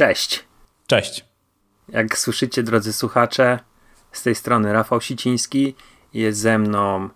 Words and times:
Cześć. 0.00 0.44
Cześć. 0.86 1.24
Jak 1.88 2.18
słyszycie, 2.18 2.62
drodzy 2.62 2.92
słuchacze, 2.92 3.58
z 4.12 4.22
tej 4.22 4.34
strony 4.34 4.72
Rafał 4.72 5.00
Siciński, 5.00 5.74
jest 6.14 6.40
ze 6.40 6.58
mną 6.58 7.08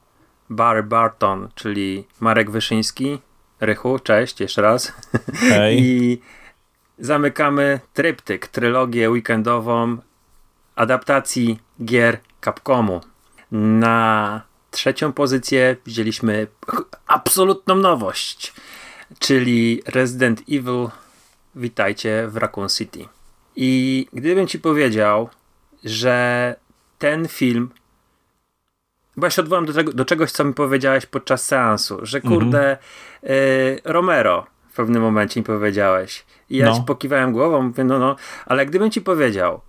Barry 0.51 0.83
Barton, 0.83 1.49
czyli 1.55 2.07
Marek 2.21 2.51
Wyszyński. 2.51 3.19
Rychu, 3.61 3.99
cześć 3.99 4.41
jeszcze 4.41 4.63
raz. 4.63 4.93
Hej. 5.35 5.79
I 5.81 6.21
zamykamy 6.99 7.81
tryptyk, 7.95 8.47
trylogię 8.47 9.11
weekendową 9.11 9.97
adaptacji 10.77 11.59
gier 11.85 12.19
Capcomu. 12.45 13.01
Na 13.51 14.43
trzecią 14.71 15.13
pozycję 15.13 15.77
wzięliśmy 15.85 16.47
absolutną 17.07 17.75
nowość, 17.75 18.53
czyli 19.19 19.83
Resident 19.87 20.41
Evil 20.41 20.89
Witajcie 21.57 22.29
w 22.29 22.37
Raccoon 22.37 22.69
City. 22.69 23.09
I 23.57 24.07
gdybym 24.13 24.47
ci 24.47 24.59
powiedział, 24.59 25.29
że 25.85 26.57
ten 26.99 27.29
film 27.29 27.71
bo 29.17 29.27
ja 29.27 29.31
się 29.31 29.43
odwołam 29.43 29.67
do, 29.67 29.73
tego, 29.73 29.93
do 29.93 30.05
czegoś, 30.05 30.31
co 30.33 30.45
mi 30.45 30.55
powiedziałeś 30.55 31.07
podczas 31.07 31.45
seansu, 31.45 31.99
że 32.03 32.21
kurde, 32.21 32.77
y, 33.25 33.81
Romero 33.85 34.47
w 34.71 34.77
pewnym 34.77 35.03
momencie 35.03 35.41
mi 35.41 35.45
powiedziałeś. 35.45 36.25
I 36.51 36.57
ja 36.57 36.67
No. 36.67 36.77
ci 36.77 36.83
pokiwałem 36.83 37.33
głową, 37.33 37.63
mówię, 37.63 37.85
no, 37.85 37.99
no, 37.99 38.17
ale 38.47 38.67
gdybym 38.67 38.91
ci 38.91 39.01
powiedział 39.01 39.61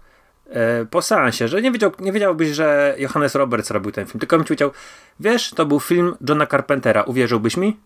y, 0.48 0.86
po 0.86 1.02
seansie, 1.02 1.48
że 1.48 1.62
nie, 1.62 1.72
wiedział, 1.72 1.92
nie 2.00 2.12
wiedziałbyś, 2.12 2.50
że 2.50 2.96
Johannes 2.98 3.36
Roberts 3.36 3.72
robił 3.72 3.92
ten 3.92 4.06
film, 4.06 4.20
tylko 4.20 4.38
bym 4.38 4.44
ci 4.44 4.48
powiedział, 4.48 4.72
wiesz, 5.20 5.50
to 5.50 5.66
był 5.66 5.80
film 5.80 6.16
Johna 6.30 6.48
Carpentera, 6.48 7.04
uwierzyłbyś 7.04 7.58
mi? 7.58 7.80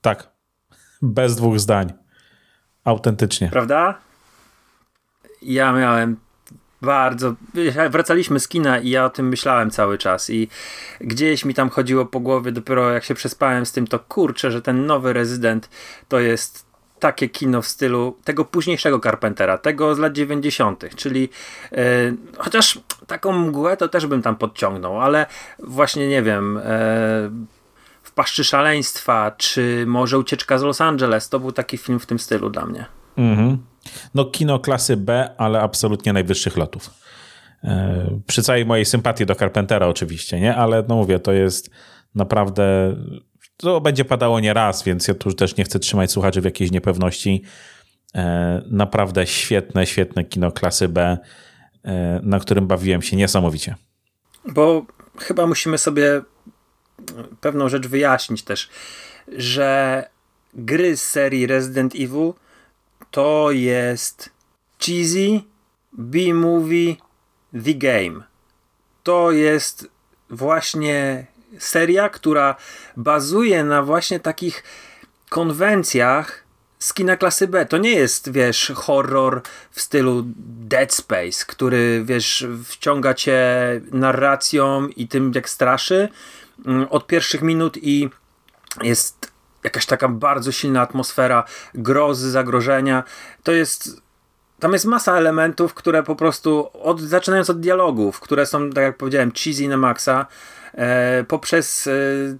Tak. 0.00 0.30
Bez 1.02 1.36
dwóch 1.36 1.60
zdań. 1.60 1.92
Autentycznie. 2.84 3.48
Prawda? 3.48 3.98
Ja 5.42 5.72
miałem 5.72 6.16
bardzo. 6.82 7.34
Wracaliśmy 7.90 8.40
z 8.40 8.48
kina 8.48 8.78
i 8.78 8.90
ja 8.90 9.04
o 9.04 9.10
tym 9.10 9.28
myślałem 9.28 9.70
cały 9.70 9.98
czas. 9.98 10.30
I 10.30 10.48
gdzieś 11.00 11.44
mi 11.44 11.54
tam 11.54 11.70
chodziło 11.70 12.06
po 12.06 12.20
głowie, 12.20 12.52
dopiero 12.52 12.90
jak 12.90 13.04
się 13.04 13.14
przespałem 13.14 13.66
z 13.66 13.72
tym, 13.72 13.86
to 13.86 13.98
kurczę, 13.98 14.50
że 14.50 14.62
ten 14.62 14.86
nowy 14.86 15.12
rezydent 15.12 15.70
to 16.08 16.20
jest 16.20 16.72
takie 17.00 17.28
kino 17.28 17.62
w 17.62 17.66
stylu 17.66 18.16
tego 18.24 18.44
późniejszego 18.44 19.00
Carpentera, 19.00 19.58
tego 19.58 19.94
z 19.94 19.98
lat 19.98 20.12
90., 20.12 20.84
czyli 20.96 21.28
e, 21.72 21.78
chociaż 22.38 22.80
taką 23.06 23.32
mgłę 23.32 23.76
to 23.76 23.88
też 23.88 24.06
bym 24.06 24.22
tam 24.22 24.36
podciągnął, 24.36 25.00
ale 25.00 25.26
właśnie 25.58 26.08
nie 26.08 26.22
wiem. 26.22 26.60
E, 26.64 27.30
w 28.12 28.14
paszczy 28.14 28.44
szaleństwa, 28.44 29.30
czy 29.38 29.84
może 29.86 30.18
ucieczka 30.18 30.58
z 30.58 30.62
Los 30.62 30.80
Angeles, 30.80 31.28
to 31.28 31.40
był 31.40 31.52
taki 31.52 31.78
film 31.78 32.00
w 32.00 32.06
tym 32.06 32.18
stylu 32.18 32.50
dla 32.50 32.66
mnie. 32.66 32.84
Mhm. 33.16 33.58
No 34.14 34.24
kino 34.24 34.58
klasy 34.58 34.96
B, 34.96 35.34
ale 35.38 35.60
absolutnie 35.60 36.12
najwyższych 36.12 36.56
lotów. 36.56 36.90
E, 37.64 38.20
przy 38.26 38.42
całej 38.42 38.66
mojej 38.66 38.84
sympatii 38.84 39.26
do 39.26 39.34
Carpentera 39.34 39.86
oczywiście, 39.86 40.40
nie? 40.40 40.56
Ale 40.56 40.84
no 40.88 40.96
mówię, 40.96 41.18
to 41.18 41.32
jest 41.32 41.70
naprawdę... 42.14 42.96
To 43.56 43.80
będzie 43.80 44.04
padało 44.04 44.40
nie 44.40 44.54
raz, 44.54 44.82
więc 44.82 45.08
ja 45.08 45.14
tu 45.14 45.32
też 45.32 45.56
nie 45.56 45.64
chcę 45.64 45.78
trzymać 45.78 46.12
słuchaczy 46.12 46.40
w 46.40 46.44
jakiejś 46.44 46.70
niepewności. 46.70 47.42
E, 48.14 48.62
naprawdę 48.66 49.26
świetne, 49.26 49.86
świetne 49.86 50.24
kino 50.24 50.52
klasy 50.52 50.88
B, 50.88 51.18
e, 51.84 52.20
na 52.22 52.38
którym 52.38 52.66
bawiłem 52.66 53.02
się 53.02 53.16
niesamowicie. 53.16 53.74
Bo 54.48 54.86
chyba 55.18 55.46
musimy 55.46 55.78
sobie 55.78 56.22
pewną 57.40 57.68
rzecz 57.68 57.86
wyjaśnić 57.86 58.42
też, 58.42 58.68
że 59.28 60.04
gry 60.54 60.96
z 60.96 61.08
serii 61.08 61.46
Resident 61.46 61.94
Evil 61.94 62.32
to 63.10 63.50
jest 63.50 64.30
cheesy 64.78 65.40
B-movie 65.92 66.96
The 67.64 67.74
Game. 67.74 68.22
To 69.02 69.32
jest 69.32 69.88
właśnie 70.30 71.26
seria, 71.58 72.08
która 72.08 72.56
bazuje 72.96 73.64
na 73.64 73.82
właśnie 73.82 74.20
takich 74.20 74.62
konwencjach 75.28 76.44
z 76.78 76.94
kina 76.94 77.16
klasy 77.16 77.48
B. 77.48 77.66
To 77.66 77.78
nie 77.78 77.90
jest, 77.90 78.32
wiesz, 78.32 78.72
horror 78.74 79.42
w 79.70 79.80
stylu 79.80 80.22
Dead 80.46 80.94
Space, 80.94 81.44
który, 81.46 82.02
wiesz, 82.04 82.46
wciąga 82.64 83.14
cię 83.14 83.40
narracją 83.92 84.88
i 84.88 85.08
tym, 85.08 85.32
jak 85.34 85.48
straszy 85.48 86.08
od 86.90 87.06
pierwszych 87.06 87.42
minut 87.42 87.76
i 87.82 88.10
jest 88.82 89.32
jakaś 89.64 89.86
taka 89.86 90.08
bardzo 90.08 90.52
silna 90.52 90.80
atmosfera 90.80 91.44
grozy, 91.74 92.30
zagrożenia. 92.30 93.04
To 93.42 93.52
jest 93.52 94.02
tam 94.62 94.72
jest 94.72 94.84
masa 94.84 95.16
elementów, 95.16 95.74
które 95.74 96.02
po 96.02 96.16
prostu, 96.16 96.70
od, 96.72 97.00
zaczynając 97.00 97.50
od 97.50 97.60
dialogów, 97.60 98.20
które 98.20 98.46
są, 98.46 98.70
tak 98.70 98.84
jak 98.84 98.96
powiedziałem, 98.96 99.32
cheesy 99.32 99.68
na 99.68 99.76
maksa, 99.76 100.26
e, 100.74 101.24
poprzez 101.24 101.86
e, 101.86 101.92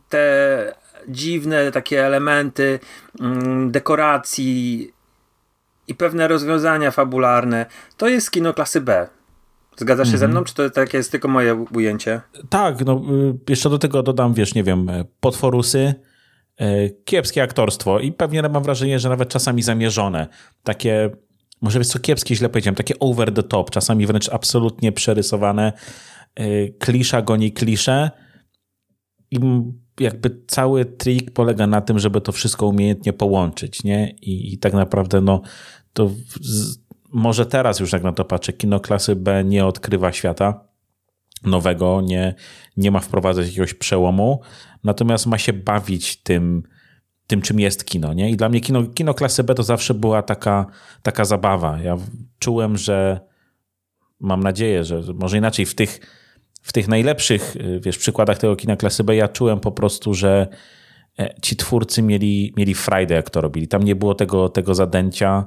te 0.09 0.75
dziwne 1.09 1.73
takie 1.73 2.07
elementy 2.07 2.79
mm, 3.21 3.71
dekoracji 3.71 4.93
i 5.89 5.95
pewne 5.95 6.29
rozwiązania 6.29 6.91
fabularne, 6.91 7.67
to 7.97 8.09
jest 8.09 8.31
kino 8.31 8.55
klasy 8.55 8.81
B. 8.81 9.09
Zgadzasz 9.77 10.11
się 10.11 10.19
ze 10.19 10.29
mną, 10.29 10.45
czy 10.45 10.55
to 10.55 10.71
takie 10.71 10.99
jest 10.99 11.11
tylko 11.11 11.29
moje 11.29 11.55
ujęcie? 11.55 12.21
Tak, 12.49 12.85
no 12.85 13.03
y, 13.47 13.51
jeszcze 13.51 13.71
do 13.71 13.79
tego 13.79 14.03
dodam, 14.03 14.35
wiesz, 14.35 14.55
nie 14.55 14.65
wiem, 14.65 14.89
e, 14.89 15.05
potworusy, 15.21 15.95
e, 16.57 16.91
kiepskie 16.91 17.43
aktorstwo 17.43 18.01
i 18.01 18.13
pewnie 18.13 18.43
mam 18.43 18.63
wrażenie, 18.63 18.99
że 18.99 19.09
nawet 19.09 19.29
czasami 19.29 19.63
zamierzone. 19.63 20.29
Takie, 20.63 21.11
może 21.61 21.79
wiesz 21.79 21.89
co, 21.89 21.99
kiepskie 21.99 22.37
źle 22.37 22.49
powiedziałem, 22.49 22.75
takie 22.75 22.99
over 22.99 23.35
the 23.35 23.43
top, 23.43 23.71
czasami 23.71 24.07
wręcz 24.07 24.29
absolutnie 24.29 24.93
przerysowane. 24.93 25.73
E, 26.35 26.69
Klisza 26.69 27.23
goni 27.23 27.53
kliszę 27.53 28.11
i 29.31 29.41
jakby 30.01 30.43
cały 30.47 30.85
trik 30.85 31.31
polega 31.31 31.67
na 31.67 31.81
tym, 31.81 31.99
żeby 31.99 32.21
to 32.21 32.33
wszystko 32.33 32.67
umiejętnie 32.67 33.13
połączyć, 33.13 33.85
nie? 33.85 34.11
I, 34.11 34.55
i 34.55 34.59
tak 34.59 34.73
naprawdę, 34.73 35.21
no, 35.21 35.43
to 35.93 36.11
z, 36.41 36.79
może 37.13 37.47
teraz 37.47 37.81
już 37.81 37.93
jak 37.93 38.03
na 38.03 38.13
to 38.13 38.25
patrzę, 38.25 38.53
kino 38.53 38.81
klasy 38.81 39.17
B 39.17 39.45
nie 39.45 39.67
odkrywa 39.67 40.13
świata 40.13 40.65
nowego, 41.45 42.01
nie, 42.01 42.35
nie 42.77 42.91
ma 42.91 43.01
wprowadzać 43.01 43.47
jakiegoś 43.47 43.75
przełomu, 43.75 44.41
natomiast 44.85 45.27
ma 45.27 45.39
się 45.39 45.53
bawić 45.53 46.23
tym, 46.23 46.63
tym 47.27 47.43
czym 47.43 47.61
jest 47.61 47.85
kino. 47.85 48.15
Nie? 48.15 48.31
I 48.31 48.37
dla 48.37 48.49
mnie 48.49 48.61
kino, 48.61 48.83
kino 48.83 49.15
klasy 49.15 49.45
B 49.45 49.55
to 49.55 49.63
zawsze 49.63 49.95
była 49.95 50.23
taka, 50.23 50.67
taka 51.03 51.25
zabawa. 51.25 51.79
Ja 51.79 51.97
czułem, 52.39 52.77
że 52.77 53.21
mam 54.21 54.43
nadzieję, 54.43 54.85
że 54.85 55.03
może 55.15 55.39
inaczej 55.39 55.67
w 55.67 55.75
tych, 55.75 56.01
w 56.63 56.73
tych 56.73 56.89
najlepszych 56.89 57.57
wiesz, 57.81 57.99
przykładach 57.99 58.39
tego 58.39 58.57
kina 58.57 58.77
klasy 58.77 59.05
B 59.05 59.17
ja 59.17 59.29
czułem 59.29 59.61
po 59.61 59.73
prostu, 59.73 60.15
że 60.15 60.49
e, 61.19 61.35
ci 61.43 61.57
twórcy 61.57 62.03
mieli, 62.03 62.53
mieli 62.57 62.75
frajdę, 62.75 63.15
jak 63.15 63.31
to 63.31 63.41
robili. 63.41 63.69
Tam 63.69 63.83
nie 63.83 63.97
było 63.97 64.15
tego, 64.15 64.49
tego 64.49 64.75
zadęcia. 64.75 65.45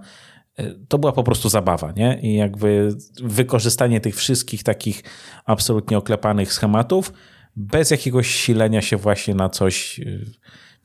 E, 0.57 0.71
To 0.87 0.97
była 0.97 1.11
po 1.11 1.23
prostu 1.23 1.49
zabawa, 1.49 1.91
nie? 1.91 2.19
I 2.21 2.35
jakby 2.35 2.95
wykorzystanie 3.23 4.01
tych 4.01 4.15
wszystkich 4.15 4.63
takich 4.63 5.03
absolutnie 5.45 5.97
oklepanych 5.97 6.53
schematów 6.53 7.13
bez 7.55 7.91
jakiegoś 7.91 8.27
silenia 8.27 8.81
się 8.81 8.97
właśnie 8.97 9.35
na 9.35 9.49
coś, 9.49 9.99
y, 9.99 10.25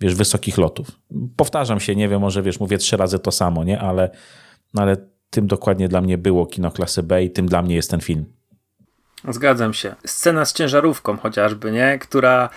wiesz, 0.01 0.15
wysokich 0.15 0.59
lotów. 0.59 0.91
Powtarzam 1.37 1.81
się, 1.81 1.97
nie 1.97 2.09
wiem, 2.09 2.21
może 2.21 2.43
wiesz, 2.43 2.61
mówię 2.61 2.79
trzy 2.79 2.97
razy 2.97 3.19
to 3.19 3.33
samo, 3.33 3.65
nie? 3.65 3.81
Ale, 3.81 4.11
ale 4.75 4.97
tym 5.31 5.47
dokładnie 5.47 5.89
dla 5.89 6.01
mnie 6.01 6.19
było 6.19 6.47
kino 6.47 6.71
klasy 6.71 7.03
B 7.03 7.25
i 7.25 7.31
tym 7.31 7.47
dla 7.47 7.63
mnie 7.63 7.75
jest 7.75 7.91
ten 7.91 8.01
film. 8.01 8.25
Zgadzam 9.29 9.75
się. 9.75 9.95
Scena 10.07 10.45
z 10.45 10.53
ciężarówką 10.53 11.17
chociażby, 11.17 11.73
nie? 11.73 11.99
Która 11.99 12.51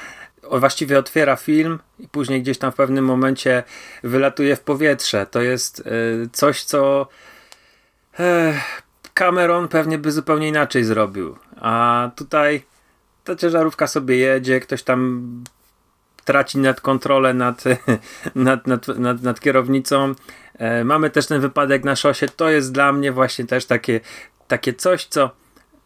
właściwie 0.52 1.00
otwiera 1.00 1.36
film 1.36 1.80
i 2.00 2.08
później 2.08 2.42
gdzieś 2.42 2.58
tam 2.58 2.72
w 2.72 2.76
pewnym 2.76 3.06
momencie 3.06 3.64
wylatuje 4.04 4.56
w 4.56 4.62
powietrze. 4.62 5.26
To 5.32 5.42
jest 5.42 5.80
y, 5.80 6.30
coś, 6.32 6.64
co 6.64 7.08
e, 8.20 8.54
Cameron 9.14 9.68
pewnie 9.68 9.98
by 9.98 10.12
zupełnie 10.12 10.48
inaczej 10.48 10.84
zrobił. 10.84 11.38
A 11.62 12.12
tutaj 12.16 12.64
ta 13.24 13.36
ciężarówka 13.36 13.88
sobie 13.88 14.18
jedzie, 14.18 14.60
ktoś 14.60 14.84
tam 14.84 15.24
traci 16.26 16.58
nad 16.58 16.82
kontrolę 16.82 17.34
nad, 17.34 17.64
nad, 18.36 18.68
nad, 18.68 18.88
nad, 18.88 19.22
nad 19.22 19.40
kierownicą. 19.40 20.14
E, 20.58 20.84
mamy 20.84 21.10
też 21.10 21.28
ten 21.28 21.42
wypadek 21.42 21.84
na 21.84 21.96
szosie. 21.96 22.28
To 22.28 22.50
jest 22.50 22.72
dla 22.72 22.92
mnie 22.94 23.12
właśnie 23.12 23.46
też 23.46 23.66
takie, 23.66 24.00
takie 24.48 24.74
coś, 24.74 25.06
co 25.06 25.43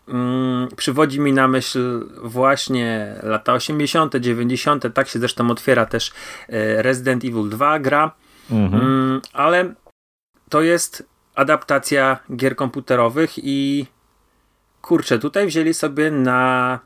mm, 0.07 0.68
przywodzi 0.77 1.19
mi 1.19 1.33
na 1.33 1.48
myśl 1.48 2.06
właśnie 2.24 3.15
lata 3.24 3.54
80., 3.54 4.15
90., 4.15 4.94
tak 4.94 5.07
się 5.07 5.19
zresztą 5.19 5.51
otwiera 5.51 5.86
też 5.86 6.12
e, 6.50 6.81
Resident 6.81 7.25
Evil 7.25 7.50
2 7.50 7.80
gra, 7.80 8.12
mm, 8.51 9.21
ale 9.33 9.74
to 10.50 10.62
jest 10.62 11.07
adaptacja 11.36 12.19
gier 12.36 12.56
komputerowych 12.56 13.31
i 13.38 13.86
kurczę, 14.81 15.19
tutaj 15.19 15.48
wzięli 15.48 15.74
sobie 15.74 16.12
na 16.12 16.80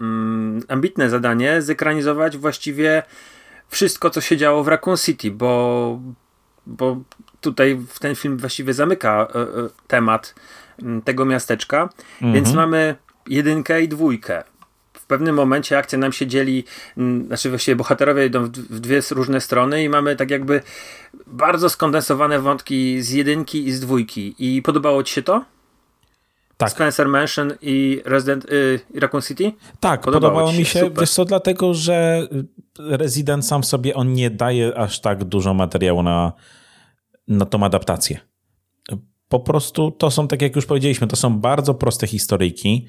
mm, 0.00 0.62
ambitne 0.68 1.10
zadanie 1.10 1.62
zekranizować 1.62 2.36
właściwie 2.36 3.02
wszystko, 3.68 4.10
co 4.10 4.20
się 4.20 4.36
działo 4.36 4.64
w 4.64 4.68
Raccoon 4.68 4.96
City, 4.96 5.30
bo, 5.30 6.00
bo 6.66 6.96
tutaj 7.40 7.76
w 7.88 7.98
ten 7.98 8.14
film 8.14 8.38
właściwie 8.38 8.74
zamyka 8.74 9.28
e, 9.34 9.40
e, 9.40 9.46
temat 9.86 10.34
tego 11.04 11.24
miasteczka, 11.24 11.88
mhm. 12.14 12.32
więc 12.32 12.52
mamy 12.52 12.96
jedynkę 13.28 13.82
i 13.82 13.88
dwójkę. 13.88 14.44
W 14.92 15.06
pewnym 15.06 15.34
momencie 15.34 15.78
akcja 15.78 15.98
nam 15.98 16.12
się 16.12 16.26
dzieli, 16.26 16.64
znaczy 17.26 17.48
właściwie 17.48 17.76
bohaterowie 17.76 18.26
idą 18.26 18.44
w 18.44 18.80
dwie 18.80 19.00
różne 19.10 19.40
strony 19.40 19.84
i 19.84 19.88
mamy 19.88 20.16
tak 20.16 20.30
jakby 20.30 20.60
bardzo 21.26 21.70
skondensowane 21.70 22.40
wątki 22.40 23.02
z 23.02 23.10
jedynki 23.10 23.66
i 23.66 23.72
z 23.72 23.80
dwójki. 23.80 24.34
I 24.38 24.62
podobało 24.62 25.02
ci 25.02 25.14
się 25.14 25.22
to? 25.22 25.44
Tak. 26.58 26.70
Spencer 26.70 27.08
Mansion 27.08 27.52
i 27.62 28.02
Resident 28.04 28.44
y, 28.44 28.80
Raccoon 28.94 29.22
City? 29.22 29.52
Tak, 29.80 30.00
podobało, 30.00 30.34
podobało 30.34 30.58
mi 30.58 30.64
się. 30.64 30.80
Super. 30.80 31.00
Wiesz 31.00 31.10
co, 31.10 31.24
dlatego, 31.24 31.74
że 31.74 32.28
Resident 32.78 33.46
sam 33.46 33.64
sobie 33.64 33.94
on 33.94 34.12
nie 34.12 34.30
daje 34.30 34.78
aż 34.78 35.00
tak 35.00 35.24
dużo 35.24 35.54
materiału 35.54 36.02
na, 36.02 36.32
na 37.28 37.46
tą 37.46 37.64
adaptację. 37.64 38.27
Po 39.28 39.40
prostu 39.40 39.90
to 39.90 40.10
są, 40.10 40.28
tak 40.28 40.42
jak 40.42 40.56
już 40.56 40.66
powiedzieliśmy, 40.66 41.06
to 41.06 41.16
są 41.16 41.38
bardzo 41.38 41.74
proste 41.74 42.06
historyjki 42.06 42.86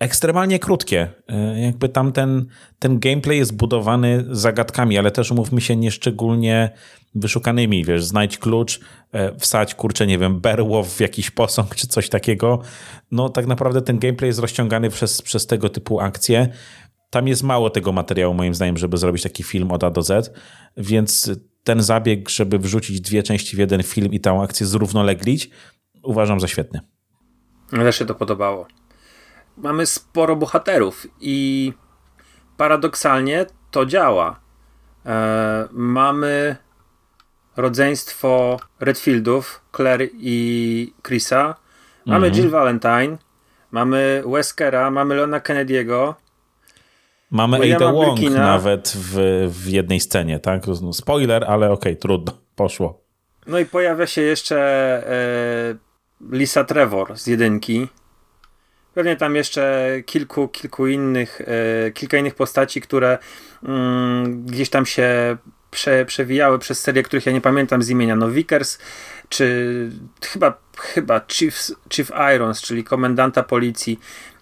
ekstremalnie 0.00 0.58
krótkie. 0.58 1.08
E, 1.28 1.60
jakby 1.60 1.88
tam 1.88 2.12
ten, 2.12 2.46
ten 2.78 2.98
gameplay 2.98 3.38
jest 3.38 3.56
budowany 3.56 4.24
zagadkami, 4.30 4.98
ale 4.98 5.10
też 5.10 5.30
umówmy 5.30 5.60
się 5.60 5.76
nieszczególnie 5.76 6.70
wyszukanymi, 7.14 7.84
wiesz, 7.84 8.04
znajdź 8.04 8.38
klucz, 8.38 8.80
e, 9.12 9.38
wsadź, 9.38 9.74
kurczę, 9.74 10.06
nie 10.06 10.18
wiem, 10.18 10.40
berło 10.40 10.82
w 10.82 11.00
jakiś 11.00 11.30
posąg 11.30 11.74
czy 11.74 11.86
coś 11.86 12.08
takiego. 12.08 12.60
No 13.10 13.28
tak 13.28 13.46
naprawdę 13.46 13.82
ten 13.82 13.98
gameplay 13.98 14.28
jest 14.28 14.40
rozciągany 14.40 14.90
przez, 14.90 15.22
przez 15.22 15.46
tego 15.46 15.68
typu 15.68 16.00
akcje. 16.00 16.48
Tam 17.10 17.28
jest 17.28 17.42
mało 17.42 17.70
tego 17.70 17.92
materiału, 17.92 18.34
moim 18.34 18.54
zdaniem, 18.54 18.76
żeby 18.76 18.96
zrobić 18.96 19.22
taki 19.22 19.42
film 19.42 19.70
od 19.70 19.84
A 19.84 19.90
do 19.90 20.02
Z, 20.02 20.34
więc 20.76 21.30
ten 21.64 21.82
zabieg, 21.82 22.28
żeby 22.28 22.58
wrzucić 22.58 23.00
dwie 23.00 23.22
części 23.22 23.56
w 23.56 23.58
jeden 23.58 23.82
film 23.82 24.12
i 24.12 24.20
tę 24.20 24.40
akcję 24.42 24.66
zrównoleglić, 24.66 25.50
uważam 26.02 26.40
za 26.40 26.48
świetny. 26.48 26.80
Też 27.70 27.98
się 27.98 28.06
to 28.06 28.14
podobało 28.14 28.66
mamy 29.62 29.86
sporo 29.86 30.36
bohaterów 30.36 31.06
i 31.20 31.72
paradoksalnie 32.56 33.46
to 33.70 33.86
działa. 33.86 34.40
E, 35.06 35.68
mamy 35.72 36.56
rodzeństwo 37.56 38.60
Redfieldów, 38.80 39.60
Claire 39.76 40.08
i 40.12 40.94
Chrisa. 41.06 41.54
Mamy 42.06 42.26
mhm. 42.26 42.34
Jill 42.34 42.50
Valentine, 42.50 43.18
mamy 43.70 44.22
Weskera, 44.26 44.90
mamy 44.90 45.14
Leona 45.14 45.40
Kennedy'ego. 45.40 46.14
Mamy 47.30 47.74
Ada 47.74 47.92
Wong 47.92 48.20
Birkina. 48.20 48.46
nawet 48.46 48.92
w, 48.96 49.46
w 49.48 49.68
jednej 49.68 50.00
scenie, 50.00 50.40
tak? 50.40 50.62
No, 50.82 50.92
spoiler, 50.92 51.44
ale 51.44 51.70
okej, 51.70 51.92
okay, 51.92 51.96
trudno, 51.96 52.32
poszło. 52.56 53.00
No 53.46 53.58
i 53.58 53.66
pojawia 53.66 54.06
się 54.06 54.22
jeszcze 54.22 54.58
e, 55.06 56.34
Lisa 56.36 56.64
Trevor 56.64 57.18
z 57.18 57.26
jedynki. 57.26 57.88
Pewnie 58.94 59.16
tam 59.16 59.36
jeszcze 59.36 59.90
kilku, 60.06 60.48
kilku 60.48 60.86
innych, 60.86 61.40
e, 61.86 61.90
kilka 61.90 62.18
innych 62.18 62.34
postaci, 62.34 62.80
które 62.80 63.18
mm, 63.62 64.44
gdzieś 64.46 64.70
tam 64.70 64.86
się 64.86 65.36
prze, 65.70 66.04
przewijały 66.04 66.58
przez 66.58 66.80
serię, 66.80 67.02
których 67.02 67.26
ja 67.26 67.32
nie 67.32 67.40
pamiętam 67.40 67.82
z 67.82 67.88
imienia. 67.88 68.16
No 68.16 68.30
Vickers, 68.30 68.78
czy 69.28 69.90
chyba, 70.24 70.58
chyba 70.78 71.20
Chief, 71.28 71.70
Chief 71.92 72.10
Irons, 72.34 72.62
czyli 72.62 72.84
komendanta 72.84 73.42
policji. 73.42 74.00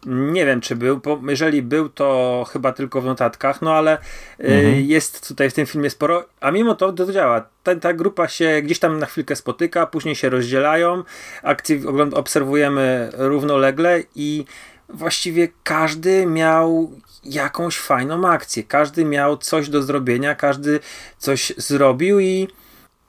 Nie 0.09 0.47
wiem, 0.47 0.61
czy 0.61 0.77
był. 0.77 0.97
Bo 0.97 1.21
jeżeli 1.29 1.63
był, 1.63 1.89
to 1.89 2.45
chyba 2.53 2.73
tylko 2.73 3.01
w 3.01 3.05
notatkach, 3.05 3.63
no 3.63 3.75
ale 3.75 3.99
y, 4.41 4.45
mhm. 4.45 4.85
jest 4.85 5.29
tutaj 5.29 5.51
w 5.51 5.55
tym 5.55 5.67
filmie 5.67 5.91
sporo. 5.91 6.25
A 6.41 6.51
mimo 6.51 6.75
to 6.75 6.93
to 6.93 7.13
działa. 7.13 7.49
Ta, 7.63 7.77
ta 7.77 7.93
grupa 7.93 8.29
się 8.29 8.61
gdzieś 8.63 8.79
tam 8.79 8.99
na 8.99 9.07
chwilkę 9.07 9.37
spotyka, 9.37 9.87
później 9.87 10.15
się 10.15 10.29
rozdzielają. 10.29 11.03
Akcji 11.43 11.83
obserwujemy 12.15 13.11
równolegle 13.13 14.03
i 14.15 14.45
właściwie 14.89 15.49
każdy 15.63 16.27
miał 16.27 16.93
jakąś 17.25 17.79
fajną 17.79 18.29
akcję. 18.29 18.65
Każdy 18.65 19.05
miał 19.05 19.37
coś 19.37 19.69
do 19.69 19.83
zrobienia, 19.83 20.35
każdy 20.35 20.81
coś 21.19 21.53
zrobił 21.57 22.21
i, 22.21 22.49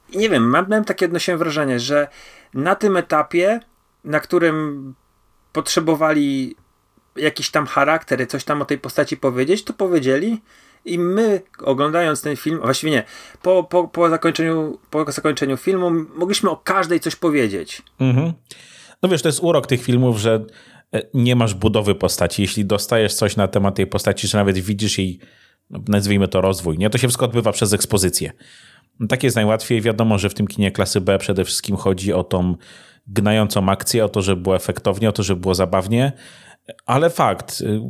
i 0.09 0.17
nie 0.17 0.29
wiem, 0.29 0.49
mam, 0.49 0.69
mam 0.69 0.85
takie 0.85 1.05
odnosiłem 1.05 1.39
wrażenie, 1.39 1.79
że 1.79 2.07
na 2.53 2.75
tym 2.75 2.97
etapie, 2.97 3.59
na 4.03 4.19
którym 4.19 4.93
potrzebowali 5.53 6.55
jakiś 7.19 7.51
tam 7.51 7.65
charakter, 7.65 8.27
coś 8.27 8.43
tam 8.43 8.61
o 8.61 8.65
tej 8.65 8.77
postaci 8.77 9.17
powiedzieć, 9.17 9.63
to 9.63 9.73
powiedzieli. 9.73 10.41
I 10.85 10.99
my, 10.99 11.41
oglądając 11.63 12.21
ten 12.21 12.35
film, 12.35 12.59
właściwie 12.59 12.91
nie, 12.91 13.03
po, 13.41 13.63
po, 13.63 13.87
po, 13.87 14.09
zakończeniu, 14.09 14.79
po 14.89 15.11
zakończeniu 15.11 15.57
filmu, 15.57 15.91
mogliśmy 16.15 16.49
o 16.49 16.57
każdej 16.57 16.99
coś 16.99 17.15
powiedzieć. 17.15 17.81
Mhm. 17.99 18.33
No 19.01 19.09
wiesz, 19.09 19.21
to 19.21 19.27
jest 19.27 19.39
urok 19.43 19.67
tych 19.67 19.83
filmów, 19.83 20.17
że 20.17 20.45
e, 20.93 21.01
nie 21.13 21.35
masz 21.35 21.53
budowy 21.53 21.95
postaci. 21.95 22.41
Jeśli 22.41 22.65
dostajesz 22.65 23.13
coś 23.13 23.35
na 23.35 23.47
temat 23.47 23.75
tej 23.75 23.87
postaci, 23.87 24.27
czy 24.27 24.35
nawet 24.35 24.59
widzisz 24.59 24.97
jej, 24.97 25.19
no, 25.69 25.79
nazwijmy 25.87 26.27
to 26.27 26.41
rozwój, 26.41 26.77
nie? 26.77 26.89
to 26.89 26.97
się 26.97 27.07
wszystko 27.07 27.25
odbywa 27.25 27.51
przez 27.51 27.73
ekspozycję. 27.73 28.31
No, 28.99 29.07
tak 29.07 29.23
jest 29.23 29.35
najłatwiej. 29.35 29.81
Wiadomo, 29.81 30.17
że 30.17 30.29
w 30.29 30.33
tym 30.33 30.47
kinie 30.47 30.71
klasy 30.71 31.01
B 31.01 31.17
przede 31.17 31.45
wszystkim 31.45 31.75
chodzi 31.75 32.13
o 32.13 32.23
tą 32.23 32.55
gnającą 33.07 33.69
akcję, 33.69 34.05
o 34.05 34.09
to, 34.09 34.21
żeby 34.21 34.41
było 34.41 34.55
efektownie, 34.55 35.09
o 35.09 35.11
to, 35.11 35.23
żeby 35.23 35.41
było 35.41 35.55
zabawnie. 35.55 36.11
Ale 36.85 37.09
fakt, 37.09 37.61
y, 37.61 37.81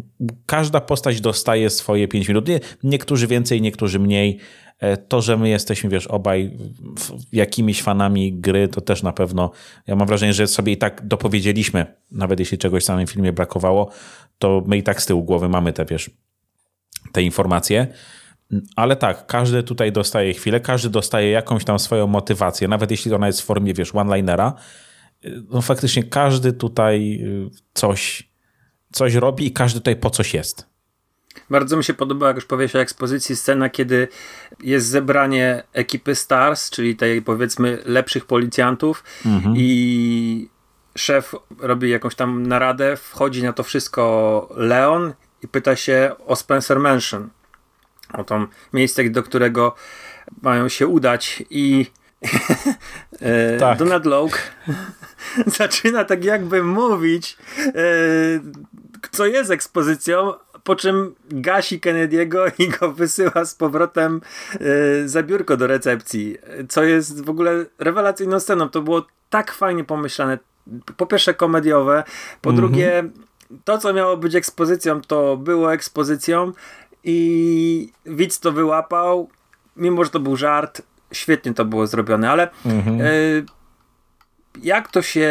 każda 0.45 0.81
postać 0.81 1.21
dostaje 1.21 1.69
swoje 1.69 2.07
5 2.07 2.27
minut. 2.27 2.47
niektórzy 2.83 3.27
więcej, 3.27 3.61
niektórzy 3.61 3.99
mniej. 3.99 4.39
E, 4.79 4.97
to, 4.97 5.21
że 5.21 5.37
my 5.37 5.49
jesteśmy, 5.49 5.89
wiesz, 5.89 6.07
obaj 6.07 6.57
jakimiś 7.31 7.81
fanami 7.81 8.33
gry, 8.33 8.67
to 8.67 8.81
też 8.81 9.03
na 9.03 9.13
pewno, 9.13 9.51
ja 9.87 9.95
mam 9.95 10.07
wrażenie, 10.07 10.33
że 10.33 10.47
sobie 10.47 10.73
i 10.73 10.77
tak 10.77 11.07
dopowiedzieliśmy, 11.07 11.85
nawet 12.11 12.39
jeśli 12.39 12.57
czegoś 12.57 12.83
w 12.83 12.85
samym 12.85 13.07
filmie 13.07 13.33
brakowało, 13.33 13.89
to 14.37 14.63
my 14.67 14.77
i 14.77 14.83
tak 14.83 15.01
z 15.01 15.05
tyłu 15.05 15.23
głowy 15.23 15.49
mamy 15.49 15.73
te, 15.73 15.85
wiesz, 15.85 16.09
te 17.11 17.23
informacje. 17.23 17.87
Ale 18.75 18.95
tak, 18.95 19.25
każdy 19.25 19.63
tutaj 19.63 19.91
dostaje 19.91 20.33
chwilę, 20.33 20.59
każdy 20.59 20.89
dostaje 20.89 21.29
jakąś 21.29 21.65
tam 21.65 21.79
swoją 21.79 22.07
motywację, 22.07 22.67
nawet 22.67 22.91
jeśli 22.91 23.13
ona 23.13 23.27
jest 23.27 23.41
w 23.41 23.45
formie, 23.45 23.73
wiesz, 23.73 23.95
one-linera, 23.95 24.53
y, 25.25 25.43
no 25.49 25.61
faktycznie 25.61 26.03
każdy 26.03 26.53
tutaj 26.53 27.19
y, 27.23 27.49
coś 27.73 28.28
coś 28.91 29.13
robi 29.13 29.45
i 29.45 29.51
każdy 29.51 29.79
tutaj 29.79 29.95
po 29.95 30.09
coś 30.09 30.33
jest. 30.33 30.65
Bardzo 31.49 31.77
mi 31.77 31.83
się 31.83 31.93
podoba, 31.93 32.27
jak 32.27 32.35
już 32.35 32.45
powiedziałeś 32.45 32.75
o 32.75 32.79
ekspozycji, 32.79 33.35
scena, 33.35 33.69
kiedy 33.69 34.07
jest 34.63 34.87
zebranie 34.87 35.63
ekipy 35.73 36.15
Stars, 36.15 36.69
czyli 36.69 36.95
tej 36.95 37.21
powiedzmy 37.21 37.81
lepszych 37.85 38.25
policjantów 38.25 39.03
mhm. 39.25 39.55
i 39.57 40.49
szef 40.97 41.35
robi 41.59 41.89
jakąś 41.89 42.15
tam 42.15 42.47
naradę, 42.47 42.97
wchodzi 42.97 43.43
na 43.43 43.53
to 43.53 43.63
wszystko 43.63 44.47
Leon 44.55 45.13
i 45.43 45.47
pyta 45.47 45.75
się 45.75 46.11
o 46.25 46.35
Spencer 46.35 46.79
Mansion, 46.79 47.29
o 48.13 48.23
to 48.23 48.47
miejsce, 48.73 49.09
do 49.09 49.23
którego 49.23 49.75
mają 50.41 50.69
się 50.69 50.87
udać 50.87 51.43
i 51.49 51.85
tak. 53.59 53.77
Donald 53.77 54.05
Logue 54.05 54.37
zaczyna 55.57 56.05
tak 56.05 56.23
jakby 56.23 56.63
mówić, 56.63 57.37
e, 57.65 57.71
co 59.11 59.25
jest 59.25 59.51
ekspozycją, 59.51 60.33
po 60.63 60.75
czym 60.75 61.15
gasi 61.29 61.79
Kennedy'ego 61.79 62.51
i 62.57 62.67
go 62.69 62.91
wysyła 62.91 63.45
z 63.45 63.55
powrotem 63.55 64.21
e, 64.53 65.07
za 65.07 65.23
biurko 65.23 65.57
do 65.57 65.67
recepcji, 65.67 66.37
co 66.69 66.83
jest 66.83 67.25
w 67.25 67.29
ogóle 67.29 67.65
rewelacyjną 67.79 68.39
sceną. 68.39 68.69
To 68.69 68.81
było 68.81 69.05
tak 69.29 69.51
fajnie 69.51 69.83
pomyślane. 69.83 70.37
Po 70.97 71.05
pierwsze 71.05 71.33
komediowe, 71.33 72.03
po 72.41 72.49
mm 72.49 72.57
-hmm. 72.57 72.61
drugie 72.61 73.03
to, 73.63 73.77
co 73.77 73.93
miało 73.93 74.17
być 74.17 74.35
ekspozycją, 74.35 75.01
to 75.01 75.37
było 75.37 75.73
ekspozycją 75.73 76.51
i 77.03 77.91
widz 78.05 78.39
to 78.39 78.51
wyłapał, 78.51 79.29
mimo 79.75 80.03
że 80.03 80.09
to 80.09 80.19
był 80.19 80.35
żart, 80.35 80.81
świetnie 81.11 81.53
to 81.53 81.65
było 81.65 81.87
zrobione, 81.87 82.31
ale 82.31 82.49
-hmm. 82.65 83.01
y 83.01 83.45
jak 84.63 84.91
to 84.91 85.01
się 85.01 85.29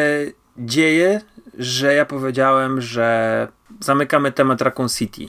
dzieje, 0.59 1.21
że 1.59 1.95
ja 1.95 2.05
powiedziałem, 2.05 2.81
że 2.81 3.49
zamykamy 3.81 4.33
temat 4.33 4.63
Raccoon 4.63 4.89
City. 4.89 5.29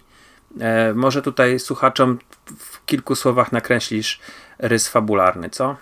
E, 0.60 0.94
może 0.94 1.22
tutaj 1.22 1.60
słuchaczom 1.60 2.20
w 2.58 2.86
kilku 2.86 3.16
słowach 3.16 3.52
nakreślisz 3.52 4.20
rys 4.60 4.88
fabularny, 4.88 5.50
co? 5.50 5.76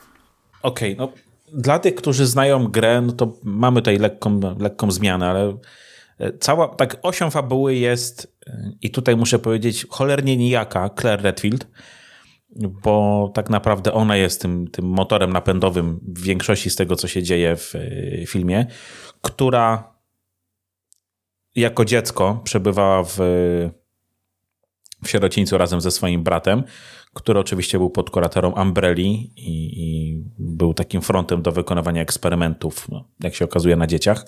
Okej, 0.62 0.98
okay, 0.98 1.08
no 1.08 1.28
dla 1.54 1.80
tych, 1.80 1.96
którzy 1.96 2.26
znają 2.26 2.68
grę, 2.68 3.02
no 3.02 3.14
to 3.14 3.34
mamy 3.44 3.82
tutaj 3.82 3.98
lekką, 3.98 4.40
lekką 4.60 4.92
zmianę, 4.92 5.30
ale 5.30 5.58
e, 6.20 6.38
cała, 6.38 6.68
tak 6.68 6.98
osią 7.02 7.30
fabuły 7.30 7.76
jest 7.76 8.38
i 8.82 8.92
tutaj 8.92 9.16
muszę 9.16 9.40
powiedzieć 9.40 9.86
cholernie 9.90 10.38
nijaka 10.38 10.90
Claire 11.00 11.22
Redfield, 11.22 11.68
bo 12.84 13.32
tak 13.34 13.50
naprawdę 13.50 13.94
ona 13.94 14.18
jest 14.18 14.42
tym, 14.42 14.68
tym 14.68 14.86
motorem 14.86 15.34
napędowym 15.34 16.00
w 16.08 16.22
większości 16.22 16.70
z 16.70 16.76
tego, 16.76 16.96
co 16.96 17.08
się 17.08 17.24
dzieje 17.24 17.56
w 17.56 17.76
e, 17.76 18.26
filmie, 18.26 18.66
która 19.22 19.98
jako 21.56 21.86
dziecko 21.86 22.42
przebywała 22.44 23.04
w, 23.04 23.18
w 25.04 25.10
sierocińcu 25.10 25.58
razem 25.58 25.82
ze 25.82 25.92
swoim 25.92 26.24
bratem, 26.24 26.64
który 27.14 27.40
oczywiście 27.40 27.78
był 27.78 27.90
pod 27.90 28.10
kuratorą 28.10 28.62
Umbrelli 28.62 29.34
i, 29.36 29.82
i 29.84 30.18
był 30.40 30.74
takim 30.74 31.02
frontem 31.02 31.42
do 31.42 31.52
wykonywania 31.52 32.02
eksperymentów, 32.02 32.90
no, 32.90 33.08
jak 33.20 33.36
się 33.36 33.46
okazuje, 33.46 33.76
na 33.76 33.88
dzieciach. 33.88 34.26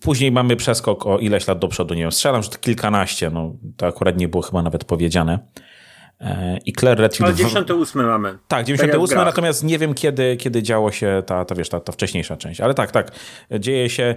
Później 0.00 0.32
mamy 0.32 0.56
przeskok 0.56 1.06
o 1.06 1.18
ileś 1.18 1.48
lat 1.48 1.58
do 1.58 1.68
przodu, 1.68 1.94
nie 1.94 2.02
wiem, 2.02 2.12
strzelam, 2.12 2.42
że 2.42 2.50
to 2.50 2.58
kilkanaście, 2.58 3.30
no 3.30 3.56
to 3.76 3.86
akurat 3.86 4.16
nie 4.16 4.28
było 4.28 4.42
chyba 4.42 4.62
nawet 4.62 4.84
powiedziane. 4.84 5.38
I 6.66 6.72
Claire 6.72 6.98
Redfield... 6.98 7.28
Ale 7.28 7.36
98 7.36 8.06
mamy. 8.06 8.38
Tak, 8.48 8.66
98, 8.66 9.16
tak 9.16 9.26
natomiast 9.26 9.64
nie 9.64 9.78
wiem 9.78 9.94
kiedy, 9.94 10.36
kiedy 10.36 10.62
działo 10.62 10.92
się 10.92 11.22
ta, 11.26 11.44
ta, 11.44 11.54
wiesz, 11.54 11.68
ta, 11.68 11.80
ta 11.80 11.92
wcześniejsza 11.92 12.36
część. 12.36 12.60
Ale 12.60 12.74
tak, 12.74 12.90
tak, 12.90 13.12
dzieje 13.60 13.90
się 13.90 14.14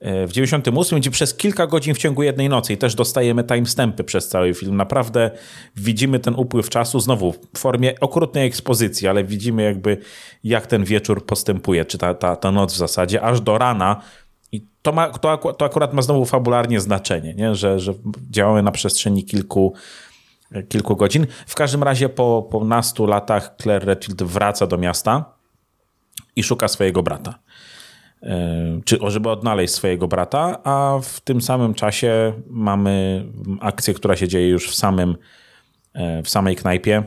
e, 0.00 0.26
w 0.26 0.32
98, 0.32 0.98
gdzie 0.98 1.10
przez 1.10 1.34
kilka 1.34 1.66
godzin 1.66 1.94
w 1.94 1.98
ciągu 1.98 2.22
jednej 2.22 2.48
nocy 2.48 2.72
i 2.72 2.76
też 2.76 2.94
dostajemy 2.94 3.44
timestampy 3.44 4.04
przez 4.04 4.28
cały 4.28 4.54
film. 4.54 4.76
Naprawdę 4.76 5.30
widzimy 5.76 6.18
ten 6.18 6.34
upływ 6.34 6.70
czasu, 6.70 7.00
znowu 7.00 7.32
w 7.32 7.58
formie 7.58 8.00
okrutnej 8.00 8.46
ekspozycji, 8.46 9.08
ale 9.08 9.24
widzimy 9.24 9.62
jakby 9.62 9.96
jak 10.44 10.66
ten 10.66 10.84
wieczór 10.84 11.26
postępuje, 11.26 11.84
czy 11.84 11.98
ta, 11.98 12.14
ta, 12.14 12.36
ta 12.36 12.52
noc 12.52 12.74
w 12.74 12.76
zasadzie, 12.76 13.22
aż 13.22 13.40
do 13.40 13.58
rana, 13.58 14.02
i 14.52 14.66
to, 14.82 14.92
ma, 14.92 15.08
to, 15.08 15.52
to 15.52 15.64
akurat 15.64 15.92
ma 15.92 16.02
znowu 16.02 16.24
fabularnie 16.24 16.80
znaczenie, 16.80 17.34
nie? 17.34 17.54
Że, 17.54 17.80
że 17.80 17.94
działamy 18.30 18.62
na 18.62 18.70
przestrzeni 18.70 19.24
kilku, 19.24 19.74
kilku 20.68 20.96
godzin. 20.96 21.26
W 21.46 21.54
każdym 21.54 21.82
razie 21.82 22.08
po, 22.08 22.48
po 22.50 22.64
nastu 22.64 23.06
latach 23.06 23.54
Claire 23.62 23.84
Redfield 23.84 24.22
wraca 24.22 24.66
do 24.66 24.78
miasta 24.78 25.24
i 26.36 26.42
szuka 26.42 26.68
swojego 26.68 27.02
brata. 27.02 27.38
E, 28.22 28.80
czy 28.84 28.98
żeby 29.06 29.30
odnaleźć 29.30 29.74
swojego 29.74 30.08
brata, 30.08 30.62
a 30.64 30.98
w 31.02 31.20
tym 31.20 31.40
samym 31.40 31.74
czasie 31.74 32.32
mamy 32.46 33.24
akcję, 33.60 33.94
która 33.94 34.16
się 34.16 34.28
dzieje 34.28 34.48
już 34.48 34.70
w 34.70 34.74
samym 34.74 35.16
e, 35.94 36.22
w 36.22 36.28
samej 36.28 36.56
knajpie. 36.56 37.02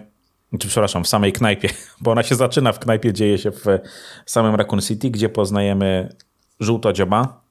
Czy, 0.59 0.67
przepraszam, 0.67 1.03
w 1.03 1.07
samej 1.07 1.33
knajpie, 1.33 1.69
bo 2.01 2.11
ona 2.11 2.23
się 2.23 2.35
zaczyna 2.35 2.71
w 2.71 2.79
knajpie, 2.79 3.13
dzieje 3.13 3.37
się 3.37 3.51
w 3.51 3.79
samym 4.25 4.55
Raccoon 4.55 4.81
City, 4.81 5.09
gdzie 5.09 5.29
poznajemy 5.29 6.15
żółtodzioba 6.59 7.41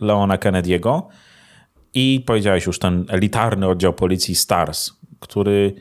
Leona 0.00 0.36
Kennedy'ego 0.36 1.02
i 1.94 2.22
powiedziałeś 2.26 2.66
już 2.66 2.78
ten 2.78 3.06
elitarny 3.08 3.68
oddział 3.68 3.92
policji 3.92 4.34
STARS, 4.34 4.92
który 5.22 5.74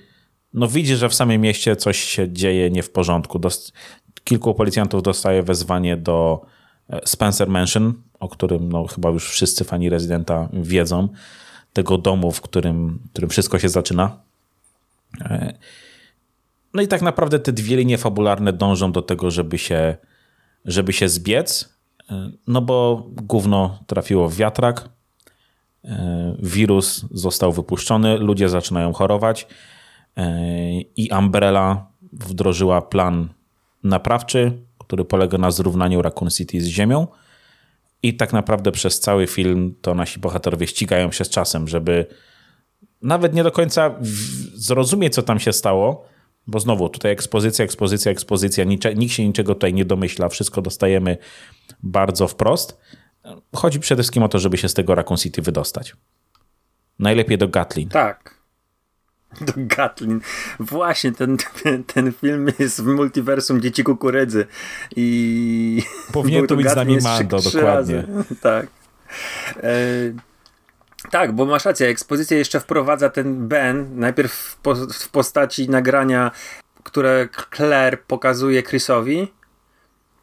no 0.54 0.68
widzi, 0.68 0.96
że 0.96 1.10
w 1.10 1.14
samym 1.14 1.42
mieście 1.42 1.76
coś 1.76 2.00
się 2.00 2.34
dzieje 2.34 2.72
nie 2.72 2.84
w 2.84 2.90
porządku. 2.90 3.40
Dost 3.40 3.74
kilku 4.24 4.54
policjantów 4.54 5.04
dostaje 5.04 5.44
wezwanie 5.44 5.98
do 5.98 6.46
e, 6.90 7.02
Spencer 7.06 7.50
Mansion, 7.50 7.94
o 8.20 8.30
którym 8.30 8.72
no, 8.72 8.88
chyba 8.88 9.10
już 9.10 9.30
wszyscy 9.30 9.64
fani 9.64 9.90
rezydenta 9.90 10.50
wiedzą, 10.54 11.08
tego 11.74 11.98
domu, 11.98 12.32
w 12.32 12.42
którym, 12.42 13.00
w 13.06 13.12
którym 13.12 13.30
wszystko 13.30 13.60
się 13.60 13.70
zaczyna. 13.70 14.18
E, 15.22 15.54
no 16.74 16.82
i 16.82 16.88
tak 16.88 17.02
naprawdę 17.02 17.40
te 17.40 17.52
dwie 17.52 17.78
linie 17.78 17.98
fabularne 17.98 18.54
dążą 18.54 18.92
do 18.92 19.02
tego, 19.02 19.32
żeby 19.32 19.58
się, 19.58 19.98
żeby 20.66 20.94
się 20.94 21.10
zbiec 21.10 21.82
no 22.48 22.62
bo 22.62 23.06
gówno 23.10 23.80
trafiło 23.88 24.30
w 24.30 24.36
wiatrak, 24.36 24.80
e, 24.80 24.90
wirus 26.40 27.06
został 27.12 27.52
wypuszczony, 27.52 28.18
ludzie 28.18 28.50
zaczynają 28.50 28.94
chorować 28.94 29.48
e, 30.18 30.42
i 30.82 31.10
Umbrella 31.20 31.88
wdrożyła 32.14 32.82
plan 32.82 33.30
naprawczy, 33.84 34.62
który 34.78 35.06
polega 35.06 35.38
na 35.38 35.52
zrównaniu 35.52 36.02
Raccoon 36.02 36.32
City 36.32 36.62
z 36.62 36.66
ziemią. 36.66 37.08
I 38.04 38.14
tak 38.14 38.34
naprawdę 38.34 38.72
przez 38.72 39.00
cały 39.00 39.28
film 39.28 39.76
to 39.82 39.96
nasi 39.96 40.20
bohaterowie 40.20 40.68
ścigają 40.68 41.12
się 41.12 41.26
z 41.26 41.30
czasem, 41.30 41.68
żeby 41.68 42.06
nawet 43.02 43.34
nie 43.34 43.44
do 43.44 43.52
końca 43.52 43.96
zrozumieć, 44.54 45.14
co 45.14 45.22
tam 45.22 45.40
się 45.40 45.54
stało, 45.54 46.06
bo 46.48 46.60
znowu 46.60 46.90
tutaj 46.90 47.12
ekspozycja, 47.12 47.66
ekspozycja, 47.66 48.12
ekspozycja, 48.12 48.64
nikt 48.96 49.14
się 49.14 49.28
niczego 49.28 49.54
tutaj 49.54 49.74
nie 49.74 49.86
domyśla, 49.86 50.30
wszystko 50.30 50.62
dostajemy 50.62 51.18
bardzo 51.84 52.28
wprost. 52.28 52.78
Chodzi 53.56 53.80
przede 53.80 54.04
wszystkim 54.04 54.24
o 54.24 54.30
to, 54.30 54.40
żeby 54.40 54.58
się 54.58 54.70
z 54.70 54.74
tego 54.74 54.96
Raccoon 54.96 55.18
City 55.18 55.42
wydostać. 55.42 55.96
Najlepiej 57.00 57.38
do 57.38 57.48
Gatlin. 57.48 57.90
Tak. 57.90 58.42
Do 59.42 59.54
Gatlin. 59.56 60.22
Właśnie, 60.60 61.12
ten, 61.12 61.38
ten, 61.64 61.84
ten 61.84 62.14
film 62.14 62.48
jest 62.60 62.82
w 62.82 62.86
multiversum 62.86 63.62
Dzieci 63.62 63.84
Kukurydzy. 63.84 64.48
I... 64.96 65.84
Powinien 66.12 66.48
to 66.48 66.56
być 66.56 66.70
z 66.70 66.76
nami 66.76 66.98
Mando, 66.98 67.40
dokładnie. 67.42 68.04
Tak. 68.42 68.68
E 69.64 69.72
tak, 71.10 71.32
bo 71.32 71.46
masz 71.46 71.66
rację, 71.66 71.88
ekspozycja 71.88 72.38
jeszcze 72.38 72.60
wprowadza 72.60 73.10
ten 73.10 73.48
Ben, 73.48 74.00
najpierw 74.00 74.34
w, 74.34 74.56
po, 74.56 74.76
w 74.76 75.10
postaci 75.10 75.70
nagrania, 75.70 76.32
które 76.84 77.30
Claire 77.56 77.98
pokazuje 78.08 78.64
Chrisowi, 78.64 79.28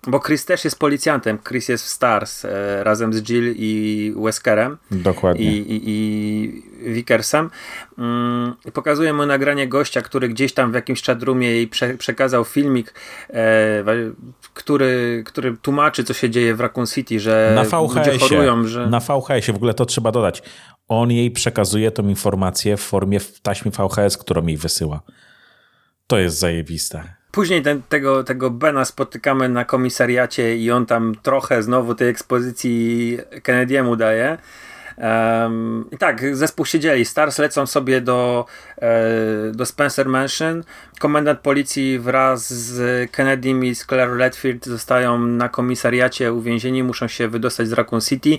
bo 0.07 0.21
Chris 0.21 0.45
też 0.45 0.65
jest 0.65 0.79
policjantem. 0.79 1.39
Chris 1.49 1.69
jest 1.69 1.85
w 1.85 1.89
Stars 1.89 2.45
e, 2.45 2.85
razem 2.85 3.13
z 3.13 3.23
Jill 3.23 3.55
i 3.57 4.15
Weskerem. 4.17 4.77
Dokładnie. 4.91 5.45
I, 5.45 5.73
i, 5.73 5.83
i 5.87 6.93
Vickersem. 6.93 7.51
Mm, 7.99 8.55
pokazuje 8.73 9.13
mu 9.13 9.27
nagranie 9.27 9.69
gościa, 9.69 10.03
który 10.03 10.29
gdzieś 10.29 10.53
tam 10.53 10.73
w 10.73 10.75
jakimś 10.75 11.03
chatroomie 11.03 11.51
jej 11.51 11.69
prze, 11.69 11.95
przekazał 11.95 12.45
filmik, 12.45 12.95
e, 13.31 13.85
który, 14.55 15.23
który 15.27 15.57
tłumaczy, 15.57 16.05
co 16.05 16.15
się 16.15 16.31
dzieje 16.31 16.55
w 16.55 16.61
Raccoon 16.61 16.87
City, 16.87 17.21
że 17.21 17.53
na 17.55 17.65
VHS 17.65 18.21
chorują. 18.21 18.67
Że... 18.67 18.87
Na 18.87 19.01
VHS-ie, 19.01 19.53
w 19.53 19.57
ogóle 19.57 19.75
to 19.75 19.87
trzeba 19.87 20.13
dodać. 20.13 20.43
On 20.89 21.11
jej 21.11 21.31
przekazuje 21.31 21.91
tą 21.91 22.09
informację 22.09 22.77
w 22.77 22.81
formie 22.81 23.21
taśmy 23.43 23.71
VHS, 23.71 24.17
którą 24.17 24.47
jej 24.47 24.57
wysyła. 24.57 25.01
To 26.07 26.19
jest 26.19 26.39
zajebiste. 26.39 27.18
Później 27.31 27.63
ten, 27.63 27.83
tego, 27.83 28.25
tego 28.25 28.51
Bena 28.51 28.85
spotykamy 28.85 29.49
na 29.49 29.65
komisariacie 29.65 30.57
i 30.57 30.71
on 30.71 30.87
tam 30.87 31.15
trochę 31.23 31.63
znowu 31.63 31.95
tej 31.95 32.09
ekspozycji 32.09 33.19
Kennedy'emu 33.43 33.97
daje. 33.97 34.39
Um, 34.99 35.87
I 35.93 35.99
tak, 35.99 36.37
zespół 36.37 36.65
siedzieli. 36.65 37.05
Stars 37.05 37.39
lecą 37.39 37.67
sobie 37.67 38.01
do, 38.01 38.47
e, 38.79 39.53
do 39.53 39.67
Spencer 39.67 40.09
Mansion. 40.09 40.65
Komendant 40.99 41.41
policji 41.41 41.99
wraz 41.99 42.53
z 42.53 43.11
Kennedym 43.11 43.65
i 43.65 43.75
z 43.75 43.87
Claire 43.87 44.17
Redfield 44.17 44.67
zostają 44.67 45.19
na 45.19 45.49
komisariacie 45.49 46.33
uwięzieni, 46.33 46.83
muszą 46.83 47.09
się 47.09 47.29
wydostać 47.29 47.69
z 47.69 47.73
Raccoon 47.73 48.01
City. 48.01 48.39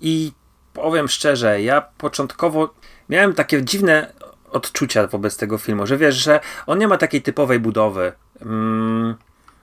I 0.00 0.32
powiem 0.72 1.08
szczerze, 1.08 1.62
ja 1.62 1.80
początkowo 1.80 2.74
miałem 3.08 3.34
takie 3.34 3.64
dziwne 3.64 4.12
odczucia 4.52 5.06
wobec 5.06 5.36
tego 5.36 5.58
filmu, 5.58 5.86
że 5.86 5.96
wiesz, 5.96 6.14
że 6.14 6.40
on 6.66 6.78
nie 6.78 6.88
ma 6.88 6.98
takiej 6.98 7.22
typowej 7.22 7.60
budowy. 7.60 8.12
Mm, 8.42 9.14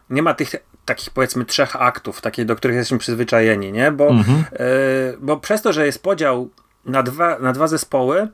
nie 0.10 0.22
ma 0.22 0.34
tych 0.34 0.56
takich 0.86 1.10
powiedzmy 1.10 1.46
trzech 1.46 1.76
aktów, 1.76 2.22
takich, 2.22 2.46
do 2.46 2.56
których 2.56 2.78
jesteśmy 2.78 2.98
przyzwyczajeni, 2.98 3.72
nie? 3.72 3.92
Bo, 3.92 4.08
mhm. 4.08 4.40
y, 4.40 5.18
bo 5.20 5.38
przez 5.38 5.62
to, 5.62 5.74
że 5.74 5.86
jest 5.86 6.04
podział 6.04 6.50
na 6.86 7.04
dwa, 7.04 7.40
na 7.40 7.54
dwa 7.54 7.68
zespoły, 7.68 8.28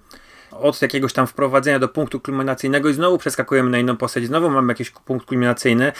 od 0.51 0.81
jakiegoś 0.81 1.13
tam 1.13 1.27
wprowadzenia 1.27 1.79
do 1.79 1.88
punktu 1.88 2.19
kulminacyjnego 2.19 2.89
i 2.89 2.93
znowu 2.93 3.17
przeskakujemy 3.17 3.69
na 3.69 3.77
inną 3.77 3.97
postać, 3.97 4.25
znowu 4.25 4.50
mamy 4.50 4.71
jakiś 4.71 4.89
punkt 4.89 5.25
kulminacyjny 5.25 5.91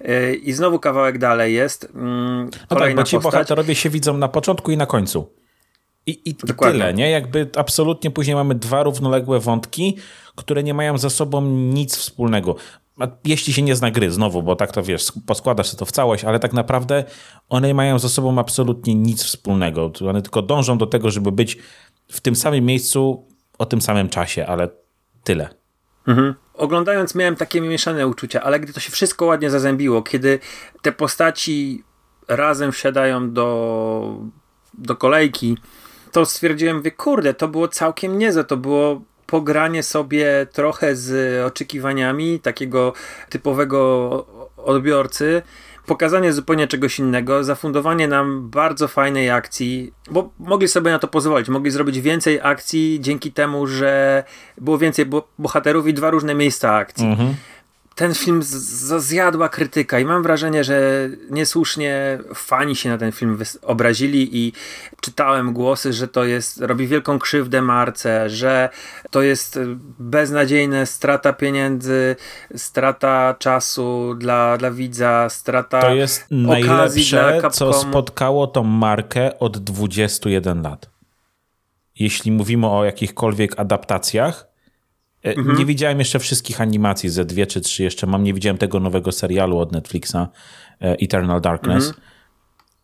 yy, 0.00 0.34
i 0.34 0.52
znowu 0.52 0.78
kawałek 0.78 1.18
dalej 1.18 1.54
jest. 1.54 1.82
Yy, 1.82 2.00
no 2.70 2.76
tak, 2.76 2.94
bo 2.94 3.02
ci 3.02 3.16
postać. 3.16 3.32
bohaterowie 3.32 3.74
się 3.74 3.90
widzą 3.90 4.18
na 4.18 4.28
początku 4.28 4.70
i 4.70 4.76
na 4.76 4.86
końcu. 4.86 5.43
I, 6.06 6.30
i, 6.30 6.34
tyle, 6.34 6.94
nie? 6.94 7.10
Jakby 7.10 7.50
absolutnie 7.56 8.10
później 8.10 8.36
mamy 8.36 8.54
dwa 8.54 8.82
równoległe 8.82 9.40
wątki, 9.40 9.96
które 10.36 10.62
nie 10.62 10.74
mają 10.74 10.98
ze 10.98 11.10
sobą 11.10 11.42
nic 11.50 11.96
wspólnego. 11.96 12.56
Jeśli 13.24 13.52
się 13.52 13.62
nie 13.62 13.76
zna 13.76 13.90
gry, 13.90 14.10
znowu, 14.10 14.42
bo 14.42 14.56
tak 14.56 14.72
to 14.72 14.82
wiesz, 14.82 15.12
poskładasz 15.26 15.70
się 15.70 15.76
to 15.76 15.84
w 15.84 15.92
całość, 15.92 16.24
ale 16.24 16.38
tak 16.38 16.52
naprawdę 16.52 17.04
one 17.48 17.74
mają 17.74 17.98
ze 17.98 18.08
sobą 18.08 18.38
absolutnie 18.38 18.94
nic 18.94 19.22
wspólnego. 19.22 19.92
One 20.08 20.22
tylko 20.22 20.42
dążą 20.42 20.78
do 20.78 20.86
tego, 20.86 21.10
żeby 21.10 21.32
być 21.32 21.58
w 22.08 22.20
tym 22.20 22.36
samym 22.36 22.64
miejscu 22.64 23.28
o 23.58 23.66
tym 23.66 23.80
samym 23.80 24.08
czasie, 24.08 24.46
ale 24.46 24.68
tyle. 25.24 25.48
Mhm. 26.06 26.34
Oglądając 26.54 27.14
miałem 27.14 27.36
takie 27.36 27.60
mieszane 27.60 28.06
uczucia, 28.06 28.42
ale 28.42 28.60
gdy 28.60 28.72
to 28.72 28.80
się 28.80 28.90
wszystko 28.90 29.26
ładnie 29.26 29.50
zazębiło, 29.50 30.02
kiedy 30.02 30.38
te 30.82 30.92
postaci 30.92 31.84
razem 32.28 32.72
wsiadają 32.72 33.32
do, 33.32 34.18
do 34.74 34.96
kolejki, 34.96 35.58
to 36.14 36.26
stwierdziłem, 36.26 36.82
wie, 36.82 36.90
kurde, 36.90 37.34
to 37.34 37.48
było 37.48 37.68
całkiem 37.68 38.18
niezłe, 38.18 38.44
to 38.44 38.56
było 38.56 39.02
pogranie 39.26 39.82
sobie 39.82 40.46
trochę 40.52 40.96
z 40.96 41.40
oczekiwaniami 41.46 42.40
takiego 42.40 42.92
typowego 43.30 44.26
odbiorcy, 44.56 45.42
pokazanie 45.86 46.32
zupełnie 46.32 46.66
czegoś 46.66 46.98
innego, 46.98 47.44
zafundowanie 47.44 48.08
nam 48.08 48.50
bardzo 48.50 48.88
fajnej 48.88 49.30
akcji, 49.30 49.92
bo 50.10 50.30
mogli 50.38 50.68
sobie 50.68 50.90
na 50.90 50.98
to 50.98 51.08
pozwolić, 51.08 51.48
mogli 51.48 51.70
zrobić 51.70 52.00
więcej 52.00 52.40
akcji 52.42 52.98
dzięki 53.00 53.32
temu, 53.32 53.66
że 53.66 54.24
było 54.58 54.78
więcej 54.78 55.06
bohaterów 55.38 55.88
i 55.88 55.94
dwa 55.94 56.10
różne 56.10 56.34
miejsca 56.34 56.74
akcji. 56.74 57.06
Mhm 57.06 57.34
ten 57.94 58.14
film 58.14 58.40
zjadła 58.98 59.48
krytyka 59.48 59.98
i 59.98 60.04
mam 60.04 60.22
wrażenie, 60.22 60.64
że 60.64 61.08
niesłusznie 61.30 62.18
fani 62.34 62.76
się 62.76 62.88
na 62.88 62.98
ten 62.98 63.12
film 63.12 63.38
obrazili 63.62 64.38
i 64.38 64.52
czytałem 65.00 65.52
głosy, 65.52 65.92
że 65.92 66.08
to 66.08 66.24
jest, 66.24 66.60
robi 66.60 66.86
wielką 66.86 67.18
krzywdę 67.18 67.62
marce, 67.62 68.30
że 68.30 68.68
to 69.10 69.22
jest 69.22 69.58
beznadziejne, 69.98 70.86
strata 70.86 71.32
pieniędzy, 71.32 72.16
strata 72.56 73.34
czasu 73.38 74.14
dla, 74.18 74.56
dla 74.56 74.70
widza, 74.70 75.28
strata 75.30 75.80
To 75.80 75.94
jest 75.94 76.26
najlepsze, 76.30 77.42
co 77.52 77.72
spotkało 77.72 78.46
tą 78.46 78.64
markę 78.64 79.38
od 79.38 79.58
21 79.58 80.62
lat. 80.62 80.90
Jeśli 81.98 82.32
mówimy 82.32 82.66
o 82.66 82.84
jakichkolwiek 82.84 83.60
adaptacjach, 83.60 84.53
mhm. 85.24 85.58
Nie 85.58 85.64
widziałem 85.64 85.98
jeszcze 85.98 86.18
wszystkich 86.18 86.60
animacji, 86.60 87.08
ze 87.08 87.24
dwie 87.24 87.46
czy 87.46 87.60
trzy 87.60 87.82
jeszcze 87.82 88.06
mam. 88.06 88.24
Nie 88.24 88.34
widziałem 88.34 88.58
tego 88.58 88.80
nowego 88.80 89.12
serialu 89.12 89.58
od 89.58 89.72
Netflixa, 89.72 90.16
e, 90.16 90.28
Eternal 90.80 91.40
Darkness. 91.40 91.86
Mhm. 91.86 92.06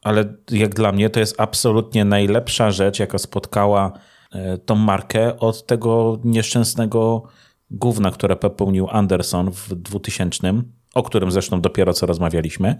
Ale 0.02 0.34
jak 0.50 0.74
dla 0.74 0.92
mnie 0.92 1.10
to 1.10 1.20
jest 1.20 1.40
absolutnie 1.40 2.04
najlepsza 2.04 2.70
rzecz, 2.70 2.98
jaka 2.98 3.18
spotkała 3.18 3.92
e, 4.32 4.58
tą 4.58 4.74
markę 4.74 5.38
od 5.38 5.66
tego 5.66 6.18
nieszczęsnego 6.24 7.22
gówna, 7.70 8.10
które 8.10 8.36
popełnił 8.36 8.88
Anderson 8.90 9.50
w 9.50 9.74
2000, 9.74 10.62
o 10.94 11.02
którym 11.02 11.30
zresztą 11.30 11.60
dopiero 11.60 11.92
co 11.92 12.06
rozmawialiśmy, 12.06 12.76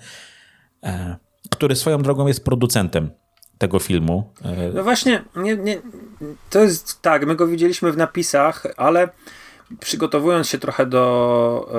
który 1.50 1.76
swoją 1.76 2.02
drogą 2.02 2.26
jest 2.26 2.44
producentem 2.44 3.10
tego 3.58 3.78
filmu. 3.78 4.32
No 4.74 4.82
właśnie, 4.82 5.24
nie, 5.36 5.56
nie, 5.56 5.78
to 6.50 6.58
jest 6.60 7.02
tak, 7.02 7.26
my 7.26 7.36
go 7.36 7.46
widzieliśmy 7.46 7.92
w 7.92 7.96
napisach, 7.96 8.66
ale 8.76 9.08
przygotowując 9.80 10.48
się 10.48 10.58
trochę 10.58 10.86
do, 10.86 11.70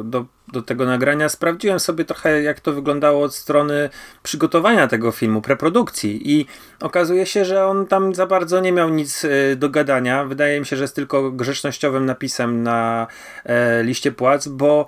e, 0.00 0.04
do, 0.04 0.24
do 0.52 0.62
tego 0.62 0.86
nagrania, 0.86 1.28
sprawdziłem 1.28 1.80
sobie 1.80 2.04
trochę, 2.04 2.42
jak 2.42 2.60
to 2.60 2.72
wyglądało 2.72 3.24
od 3.24 3.34
strony 3.34 3.90
przygotowania 4.22 4.86
tego 4.86 5.12
filmu, 5.12 5.42
preprodukcji. 5.42 6.32
I 6.32 6.46
okazuje 6.80 7.26
się, 7.26 7.44
że 7.44 7.66
on 7.66 7.86
tam 7.86 8.14
za 8.14 8.26
bardzo 8.26 8.60
nie 8.60 8.72
miał 8.72 8.88
nic 8.88 9.24
e, 9.24 9.56
do 9.56 9.68
gadania. 9.68 10.24
Wydaje 10.24 10.60
mi 10.60 10.66
się, 10.66 10.76
że 10.76 10.84
jest 10.84 10.96
tylko 10.96 11.30
grzecznościowym 11.30 12.06
napisem 12.06 12.62
na 12.62 13.06
e, 13.44 13.82
liście 13.82 14.12
płac, 14.12 14.48
bo 14.48 14.86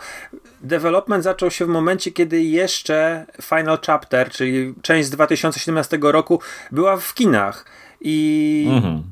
development 0.60 1.24
zaczął 1.24 1.50
się 1.50 1.64
w 1.64 1.68
momencie, 1.68 2.12
kiedy 2.12 2.42
jeszcze 2.42 3.26
Final 3.42 3.78
Chapter, 3.86 4.30
czyli 4.30 4.74
część 4.82 5.08
z 5.08 5.10
2017 5.10 5.98
roku, 6.02 6.40
była 6.72 6.96
w 6.96 7.14
kinach. 7.14 7.64
I. 8.00 8.66
Mhm. 8.70 9.02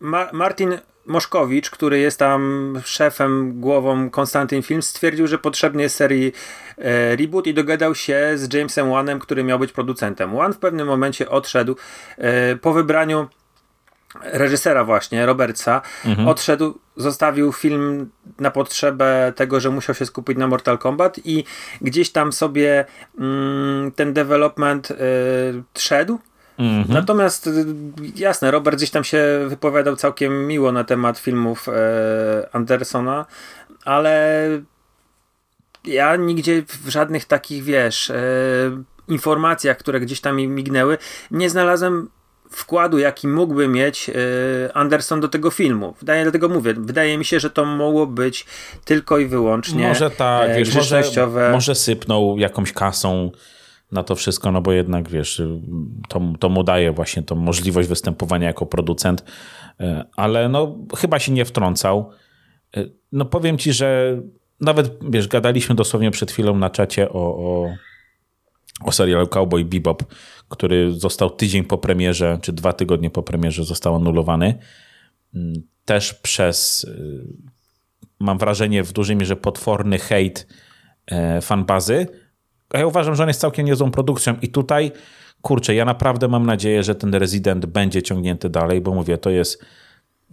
Ma 0.00 0.28
Martin 0.32 0.78
Moszkowicz, 1.06 1.70
który 1.70 1.98
jest 1.98 2.18
tam 2.18 2.72
szefem, 2.84 3.60
głową 3.60 4.10
Konstantyn 4.10 4.62
Film, 4.62 4.82
stwierdził, 4.82 5.26
że 5.26 5.38
potrzebny 5.38 5.82
jest 5.82 5.96
serii 5.96 6.32
e, 6.78 7.16
reboot 7.16 7.46
i 7.46 7.54
dogadał 7.54 7.94
się 7.94 8.32
z 8.34 8.54
Jamesem 8.54 8.90
Wanem, 8.90 9.18
który 9.18 9.44
miał 9.44 9.58
być 9.58 9.72
producentem. 9.72 10.36
Wan 10.36 10.52
w 10.52 10.58
pewnym 10.58 10.86
momencie 10.86 11.30
odszedł 11.30 11.76
e, 12.18 12.56
po 12.56 12.72
wybraniu 12.72 13.28
reżysera 14.22 14.84
właśnie, 14.84 15.26
Robertsa, 15.26 15.82
mhm. 16.04 16.28
odszedł, 16.28 16.78
zostawił 16.96 17.52
film 17.52 18.10
na 18.38 18.50
potrzebę 18.50 19.32
tego, 19.36 19.60
że 19.60 19.70
musiał 19.70 19.94
się 19.94 20.06
skupić 20.06 20.38
na 20.38 20.46
Mortal 20.46 20.78
Kombat 20.78 21.20
i 21.24 21.44
gdzieś 21.80 22.12
tam 22.12 22.32
sobie 22.32 22.84
mm, 23.18 23.92
ten 23.92 24.12
development 24.12 24.90
y, 24.90 24.94
szedł 25.78 26.18
Mhm. 26.58 26.94
Natomiast 26.94 27.46
y, 27.46 27.64
jasne, 28.16 28.50
Robert 28.50 28.76
gdzieś 28.76 28.90
tam 28.90 29.04
się 29.04 29.46
wypowiadał 29.48 29.96
całkiem 29.96 30.46
miło 30.46 30.72
na 30.72 30.84
temat 30.84 31.18
filmów 31.18 31.68
e, 31.68 32.48
Andersona, 32.52 33.26
ale 33.84 34.48
ja 35.84 36.16
nigdzie 36.16 36.62
w 36.84 36.88
żadnych 36.88 37.24
takich, 37.24 37.64
wiesz, 37.64 38.10
e, 38.10 38.14
informacjach, 39.08 39.76
które 39.76 40.00
gdzieś 40.00 40.20
tam 40.20 40.36
mi 40.36 40.48
mignęły, 40.48 40.98
nie 41.30 41.50
znalazłem 41.50 42.10
wkładu, 42.50 42.98
jaki 42.98 43.28
mógłby 43.28 43.68
mieć 43.68 44.10
e, 44.10 44.76
Anderson 44.76 45.20
do 45.20 45.28
tego 45.28 45.50
filmu. 45.50 45.94
Wydaje, 45.98 46.22
dlatego 46.22 46.48
mówię, 46.48 46.74
wydaje 46.78 47.18
mi 47.18 47.24
się, 47.24 47.40
że 47.40 47.50
to 47.50 47.64
mogło 47.64 48.06
być 48.06 48.46
tylko 48.84 49.18
i 49.18 49.26
wyłącznie 49.26 49.88
Może 49.88 50.10
tak, 50.10 50.50
e, 50.50 50.56
wiesz, 50.58 50.74
może, 50.74 51.02
może 51.52 51.74
sypnął 51.74 52.38
jakąś 52.38 52.72
kasą 52.72 53.30
na 53.92 54.02
to 54.02 54.14
wszystko, 54.14 54.52
no 54.52 54.62
bo 54.62 54.72
jednak 54.72 55.08
wiesz, 55.08 55.42
to, 56.08 56.20
to 56.40 56.48
mu 56.48 56.64
daje 56.64 56.92
właśnie 56.92 57.22
tą 57.22 57.34
możliwość 57.34 57.88
występowania 57.88 58.46
jako 58.46 58.66
producent, 58.66 59.24
e, 59.80 60.04
ale 60.16 60.48
no 60.48 60.78
chyba 60.96 61.18
się 61.18 61.32
nie 61.32 61.44
wtrącał. 61.44 62.10
E, 62.76 62.84
no 63.12 63.24
powiem 63.24 63.58
ci, 63.58 63.72
że 63.72 64.20
nawet 64.60 64.98
wiesz, 65.10 65.28
gadaliśmy 65.28 65.74
dosłownie 65.74 66.10
przed 66.10 66.32
chwilą 66.32 66.56
na 66.56 66.70
czacie 66.70 67.08
o, 67.08 67.36
o, 67.36 67.74
o 68.84 68.92
serialu 68.92 69.26
Cowboy 69.26 69.64
Bebop, 69.64 70.02
który 70.48 70.92
został 70.92 71.30
tydzień 71.30 71.64
po 71.64 71.78
premierze, 71.78 72.38
czy 72.42 72.52
dwa 72.52 72.72
tygodnie 72.72 73.10
po 73.10 73.22
premierze 73.22 73.64
został 73.64 73.94
anulowany. 73.94 74.58
Mm, 75.34 75.52
też 75.84 76.14
przez, 76.14 76.86
e, 76.90 76.94
mam 78.20 78.38
wrażenie, 78.38 78.82
w 78.82 78.92
dużej 78.92 79.16
mierze 79.16 79.36
potworny 79.36 79.98
hejt 79.98 80.46
fanbazy, 81.42 82.06
a 82.70 82.78
ja 82.78 82.86
uważam, 82.86 83.14
że 83.14 83.22
on 83.22 83.28
jest 83.28 83.40
całkiem 83.40 83.66
niezłą 83.66 83.90
produkcją 83.90 84.36
i 84.42 84.48
tutaj, 84.48 84.92
kurczę, 85.42 85.74
ja 85.74 85.84
naprawdę 85.84 86.28
mam 86.28 86.46
nadzieję, 86.46 86.82
że 86.82 86.94
ten 86.94 87.14
Resident 87.14 87.66
będzie 87.66 88.02
ciągnięty 88.02 88.48
dalej, 88.48 88.80
bo 88.80 88.94
mówię, 88.94 89.18
to 89.18 89.30
jest 89.30 89.64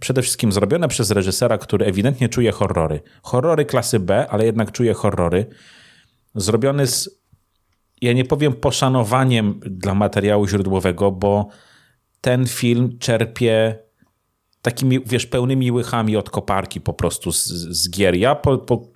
przede 0.00 0.22
wszystkim 0.22 0.52
zrobione 0.52 0.88
przez 0.88 1.10
reżysera, 1.10 1.58
który 1.58 1.86
ewidentnie 1.86 2.28
czuje 2.28 2.52
horrory. 2.52 3.00
Horrory 3.22 3.64
klasy 3.64 4.00
B, 4.00 4.26
ale 4.28 4.44
jednak 4.44 4.72
czuje 4.72 4.94
horrory. 4.94 5.46
Zrobiony 6.34 6.86
z, 6.86 7.22
ja 8.00 8.12
nie 8.12 8.24
powiem 8.24 8.52
poszanowaniem 8.52 9.60
dla 9.66 9.94
materiału 9.94 10.48
źródłowego, 10.48 11.12
bo 11.12 11.48
ten 12.20 12.46
film 12.46 12.98
czerpie 12.98 13.78
takimi, 14.62 15.00
wiesz, 15.06 15.26
pełnymi 15.26 15.72
łychami 15.72 16.16
od 16.16 16.30
koparki 16.30 16.80
po 16.80 16.92
prostu 16.92 17.32
z, 17.32 17.46
z 17.48 17.90
gier. 17.90 18.14
Ja 18.14 18.34
po, 18.34 18.58
po 18.58 18.91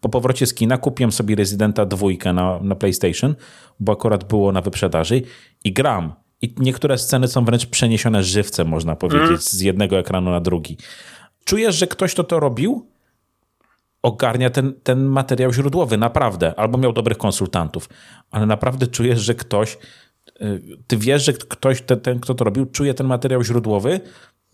po 0.00 0.08
powrocie 0.08 0.46
z 0.46 0.54
kina 0.54 0.78
kupiłem 0.78 1.12
sobie 1.12 1.34
Residenta 1.34 1.86
dwójkę 1.86 2.32
na, 2.32 2.60
na 2.60 2.74
PlayStation, 2.74 3.34
bo 3.80 3.92
akurat 3.92 4.24
było 4.24 4.52
na 4.52 4.60
wyprzedaży 4.60 5.22
i 5.64 5.72
gram. 5.72 6.12
I 6.42 6.54
niektóre 6.58 6.98
sceny 6.98 7.28
są 7.28 7.44
wręcz 7.44 7.66
przeniesione 7.66 8.22
żywcem, 8.22 8.68
można 8.68 8.96
powiedzieć, 8.96 9.28
mm. 9.28 9.38
z 9.40 9.60
jednego 9.60 9.98
ekranu 9.98 10.30
na 10.30 10.40
drugi. 10.40 10.76
Czujesz, 11.44 11.76
że 11.76 11.86
ktoś, 11.86 12.12
kto 12.12 12.24
to 12.24 12.40
robił, 12.40 12.86
ogarnia 14.02 14.50
ten, 14.50 14.74
ten 14.82 15.04
materiał 15.04 15.52
źródłowy, 15.52 15.96
naprawdę. 15.96 16.54
Albo 16.56 16.78
miał 16.78 16.92
dobrych 16.92 17.18
konsultantów, 17.18 17.88
ale 18.30 18.46
naprawdę 18.46 18.86
czujesz, 18.86 19.20
że 19.20 19.34
ktoś, 19.34 19.78
y, 20.40 20.60
ty 20.86 20.96
wiesz, 20.96 21.24
że 21.24 21.32
ktoś, 21.32 21.82
ten, 21.82 22.00
ten 22.00 22.20
kto 22.20 22.34
to 22.34 22.44
robił, 22.44 22.66
czuje 22.66 22.94
ten 22.94 23.06
materiał 23.06 23.44
źródłowy, 23.44 24.00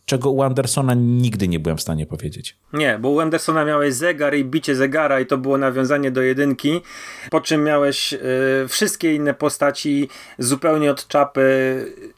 czego 0.07 0.31
u 0.31 0.43
Andersona 0.43 0.95
nigdy 0.95 1.49
nie 1.49 1.61
byłem 1.61 1.79
w 1.79 1.83
stanie 1.83 2.07
powiedzieć. 2.07 2.57
Nie, 2.73 2.99
bo 2.99 3.09
u 3.09 3.21
Andersona 3.21 3.65
miałeś 3.65 3.95
zegar 3.95 4.35
i 4.35 4.45
bicie 4.45 4.77
zegara 4.77 5.21
i 5.21 5.27
to 5.27 5.39
było 5.39 5.59
nawiązanie 5.59 6.11
do 6.11 6.23
jedynki, 6.23 6.81
po 7.31 7.41
czym 7.41 7.65
miałeś 7.65 8.13
y, 8.13 8.19
wszystkie 8.69 9.15
inne 9.15 9.35
postaci 9.35 10.09
zupełnie 10.39 10.91
od 10.91 11.09
czapy, 11.09 11.43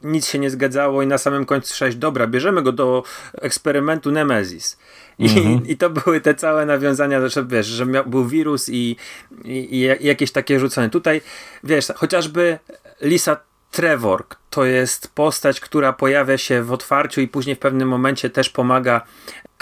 nic 0.03 0.27
się 0.27 0.39
nie 0.39 0.49
zgadzało 0.49 1.01
i 1.01 1.07
na 1.07 1.17
samym 1.17 1.45
końcu 1.45 1.75
sześć, 1.75 1.97
dobra, 1.97 2.27
bierzemy 2.27 2.61
go 2.61 2.71
do 2.71 3.03
eksperymentu 3.41 4.11
Nemesis. 4.11 4.77
I, 5.19 5.25
mhm. 5.25 5.67
I 5.71 5.77
to 5.77 5.89
były 5.89 6.21
te 6.21 6.35
całe 6.35 6.65
nawiązania, 6.65 7.27
że 7.27 7.45
wiesz, 7.45 7.67
że 7.67 7.85
miał, 7.85 8.05
był 8.05 8.25
wirus 8.25 8.69
i, 8.69 8.95
i, 9.43 9.75
i 9.75 10.05
jakieś 10.07 10.31
takie 10.31 10.59
rzucone. 10.59 10.89
Tutaj, 10.89 11.21
wiesz, 11.63 11.87
chociażby 11.95 12.59
Lisa 13.01 13.37
Trevor 13.71 14.23
to 14.55 14.65
jest 14.65 15.11
postać, 15.15 15.59
która 15.59 15.93
pojawia 15.93 16.37
się 16.37 16.63
w 16.63 16.71
otwarciu 16.71 17.21
i 17.21 17.27
później 17.27 17.55
w 17.55 17.59
pewnym 17.59 17.87
momencie 17.87 18.29
też 18.29 18.49
pomaga 18.49 19.01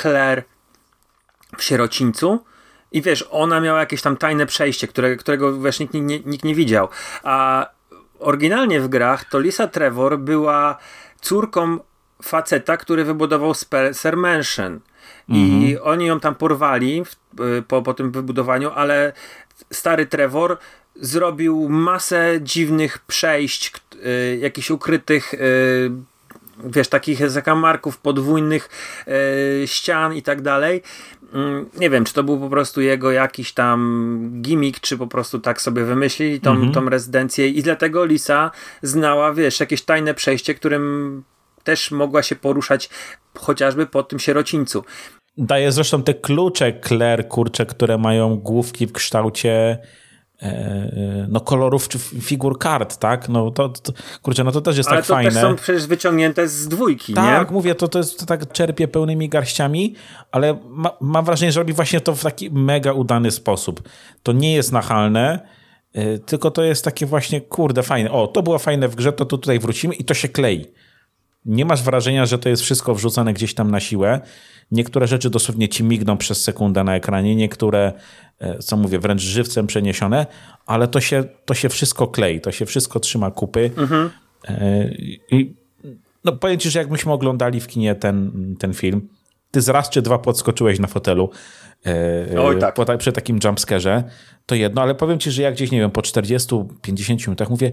Claire 0.01 0.43
w 1.57 1.63
sierocińcu. 1.63 2.43
I 2.91 3.01
wiesz, 3.01 3.27
ona 3.31 3.61
miała 3.61 3.79
jakieś 3.79 4.01
tam 4.01 4.17
tajne 4.17 4.45
przejście, 4.45 4.87
które, 4.87 5.15
którego 5.15 5.61
wiesz, 5.61 5.79
nikt, 5.79 5.93
nikt, 5.93 6.25
nikt 6.25 6.45
nie 6.45 6.55
widział. 6.55 6.87
A 7.23 7.65
oryginalnie 8.19 8.81
w 8.81 8.87
grach 8.87 9.25
to 9.25 9.39
Lisa 9.39 9.67
Trevor 9.67 10.19
była 10.19 10.77
córką 11.21 11.79
faceta, 12.23 12.77
który 12.77 13.03
wybudował 13.03 13.53
Spencer 13.53 14.17
Mansion. 14.17 14.79
I 15.27 15.73
mhm. 15.73 15.87
oni 15.87 16.05
ją 16.05 16.19
tam 16.19 16.35
porwali 16.35 17.03
y, 17.57 17.61
po, 17.61 17.81
po 17.81 17.93
tym 17.93 18.11
wybudowaniu, 18.11 18.71
ale 18.71 19.13
stary 19.71 20.05
Trevor 20.05 20.57
zrobił 20.95 21.69
masę 21.69 22.39
dziwnych 22.41 22.99
przejść, 22.99 23.71
y, 24.05 24.37
jakichś 24.41 24.69
ukrytych 24.69 25.33
y, 25.33 25.91
wiesz, 26.63 26.87
takich 26.87 27.29
zakamarków 27.29 27.97
podwójnych 27.97 28.69
y, 29.63 29.67
ścian 29.67 30.13
i 30.13 30.21
tak 30.21 30.41
dalej. 30.41 30.81
Mm, 31.33 31.69
nie 31.79 31.89
wiem, 31.89 32.05
czy 32.05 32.13
to 32.13 32.23
był 32.23 32.39
po 32.39 32.49
prostu 32.49 32.81
jego 32.81 33.11
jakiś 33.11 33.53
tam 33.53 34.31
gimmick, 34.41 34.79
czy 34.79 34.97
po 34.97 35.07
prostu 35.07 35.39
tak 35.39 35.61
sobie 35.61 35.83
wymyślili 35.83 36.41
tą, 36.41 36.51
mhm. 36.51 36.71
tą 36.71 36.89
rezydencję 36.89 37.47
i 37.47 37.63
dlatego 37.63 38.05
Lisa 38.05 38.51
znała, 38.81 39.33
wiesz, 39.33 39.59
jakieś 39.59 39.81
tajne 39.81 40.13
przejście, 40.13 40.53
którym 40.53 41.23
też 41.63 41.91
mogła 41.91 42.23
się 42.23 42.35
poruszać 42.35 42.89
chociażby 43.37 43.85
po 43.85 44.03
tym 44.03 44.19
sierocińcu. 44.19 44.83
Daje 45.37 45.71
zresztą 45.71 46.03
te 46.03 46.13
klucze 46.13 46.73
Claire, 46.87 47.27
kurcze, 47.27 47.65
które 47.65 47.97
mają 47.97 48.35
główki 48.35 48.87
w 48.87 48.91
kształcie 48.91 49.77
no 51.29 51.39
kolorów 51.39 51.87
czy 51.87 51.99
figur 51.99 52.59
kart, 52.59 52.97
tak? 52.97 53.29
No 53.29 53.51
to, 53.51 53.69
to 53.69 53.93
kurczę, 54.21 54.43
no 54.43 54.51
to 54.51 54.61
też 54.61 54.77
jest 54.77 54.89
Ale 54.89 54.97
tak 54.97 55.05
fajne. 55.05 55.31
Ale 55.31 55.41
to 55.41 55.47
są 55.47 55.55
przecież 55.55 55.87
wyciągnięte 55.87 56.47
z 56.47 56.67
dwójki, 56.67 57.13
tak, 57.13 57.25
nie? 57.25 57.31
Tak, 57.31 57.51
mówię, 57.51 57.75
to, 57.75 57.87
to, 57.87 57.99
jest, 57.99 58.19
to 58.19 58.25
tak 58.25 58.51
czerpie 58.51 58.87
pełnymi 58.87 59.29
garściami, 59.29 59.95
ale 60.31 60.57
ma, 60.69 60.91
mam 61.01 61.25
wrażenie, 61.25 61.51
że 61.51 61.59
robi 61.59 61.73
właśnie 61.73 62.01
to 62.01 62.15
w 62.15 62.23
taki 62.23 62.51
mega 62.51 62.93
udany 62.93 63.31
sposób. 63.31 63.89
To 64.23 64.31
nie 64.31 64.53
jest 64.53 64.71
nachalne, 64.71 65.39
yy, 65.93 66.19
tylko 66.19 66.51
to 66.51 66.63
jest 66.63 66.85
takie 66.85 67.05
właśnie, 67.05 67.41
kurde, 67.41 67.83
fajne. 67.83 68.11
O, 68.11 68.27
to 68.27 68.43
było 68.43 68.59
fajne 68.59 68.87
w 68.87 68.95
grze, 68.95 69.13
to 69.13 69.25
tu 69.25 69.37
tutaj 69.37 69.59
wrócimy 69.59 69.95
i 69.95 70.03
to 70.03 70.13
się 70.13 70.29
klei. 70.29 70.65
Nie 71.45 71.65
masz 71.65 71.83
wrażenia, 71.83 72.25
że 72.25 72.39
to 72.39 72.49
jest 72.49 72.61
wszystko 72.61 72.95
wrzucone 72.95 73.33
gdzieś 73.33 73.53
tam 73.53 73.71
na 73.71 73.79
siłę. 73.79 74.21
Niektóre 74.71 75.07
rzeczy 75.07 75.29
dosłownie 75.29 75.69
ci 75.69 75.83
migną 75.83 76.17
przez 76.17 76.41
sekundę 76.41 76.83
na 76.83 76.95
ekranie, 76.95 77.35
niektóre, 77.35 77.79
e, 77.87 77.93
co 78.59 78.77
mówię, 78.77 78.99
wręcz 78.99 79.21
żywcem 79.21 79.67
przeniesione, 79.67 80.25
ale 80.65 80.87
to 80.87 81.01
się, 81.01 81.23
to 81.45 81.53
się 81.53 81.69
wszystko 81.69 82.07
klei, 82.07 82.41
to 82.41 82.51
się 82.51 82.65
wszystko 82.65 82.99
trzyma 82.99 83.31
kupy. 83.31 83.71
Mhm. 83.77 84.09
I 85.31 85.55
no 86.23 86.31
powiem 86.31 86.59
ci, 86.59 86.69
że 86.69 86.79
jakbyśmy 86.79 87.11
oglądali 87.11 87.59
w 87.59 87.67
kinie 87.67 87.95
ten, 87.95 88.31
ten 88.59 88.73
film, 88.73 89.09
ty 89.51 89.61
z 89.61 89.69
raz 89.69 89.89
czy 89.89 90.01
dwa 90.01 90.19
podskoczyłeś 90.19 90.79
na 90.79 90.87
fotelu 90.87 91.29
e, 91.85 92.41
Oj, 92.41 92.59
tak. 92.59 92.75
po, 92.75 92.97
przy 92.97 93.11
takim 93.11 93.39
jumpscarze, 93.43 94.03
to 94.45 94.55
jedno, 94.55 94.81
ale 94.81 94.95
powiem 94.95 95.19
ci, 95.19 95.31
że 95.31 95.41
jak 95.41 95.53
gdzieś, 95.53 95.71
nie 95.71 95.79
wiem, 95.79 95.91
po 95.91 96.01
40-50 96.01 97.27
minutach 97.27 97.49
mówię, 97.49 97.71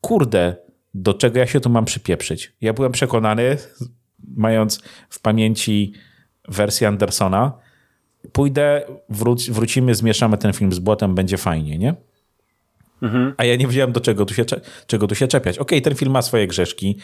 kurde, 0.00 0.56
do 0.94 1.14
czego 1.14 1.38
ja 1.38 1.46
się 1.46 1.60
tu 1.60 1.70
mam 1.70 1.84
przypieprzyć? 1.84 2.52
Ja 2.60 2.72
byłem 2.72 2.92
przekonany, 2.92 3.56
mając 4.36 4.82
w 5.10 5.20
pamięci 5.20 5.92
wersję 6.48 6.88
Andersona, 6.88 7.52
pójdę, 8.32 8.82
wróc, 9.08 9.48
wrócimy, 9.48 9.94
zmieszamy 9.94 10.38
ten 10.38 10.52
film 10.52 10.72
z 10.72 10.78
błotem, 10.78 11.14
będzie 11.14 11.36
fajnie, 11.36 11.78
nie? 11.78 11.94
Mhm. 13.02 13.34
A 13.36 13.44
ja 13.44 13.56
nie 13.56 13.66
wiedziałem, 13.66 13.92
do 13.92 14.00
czego 14.00 14.24
tu 14.24 14.34
się, 14.34 14.44
czego 14.86 15.06
tu 15.06 15.14
się 15.14 15.28
czepiać. 15.28 15.58
Okej, 15.58 15.78
okay, 15.78 15.90
ten 15.90 15.98
film 15.98 16.12
ma 16.12 16.22
swoje 16.22 16.46
grzeszki, 16.46 16.98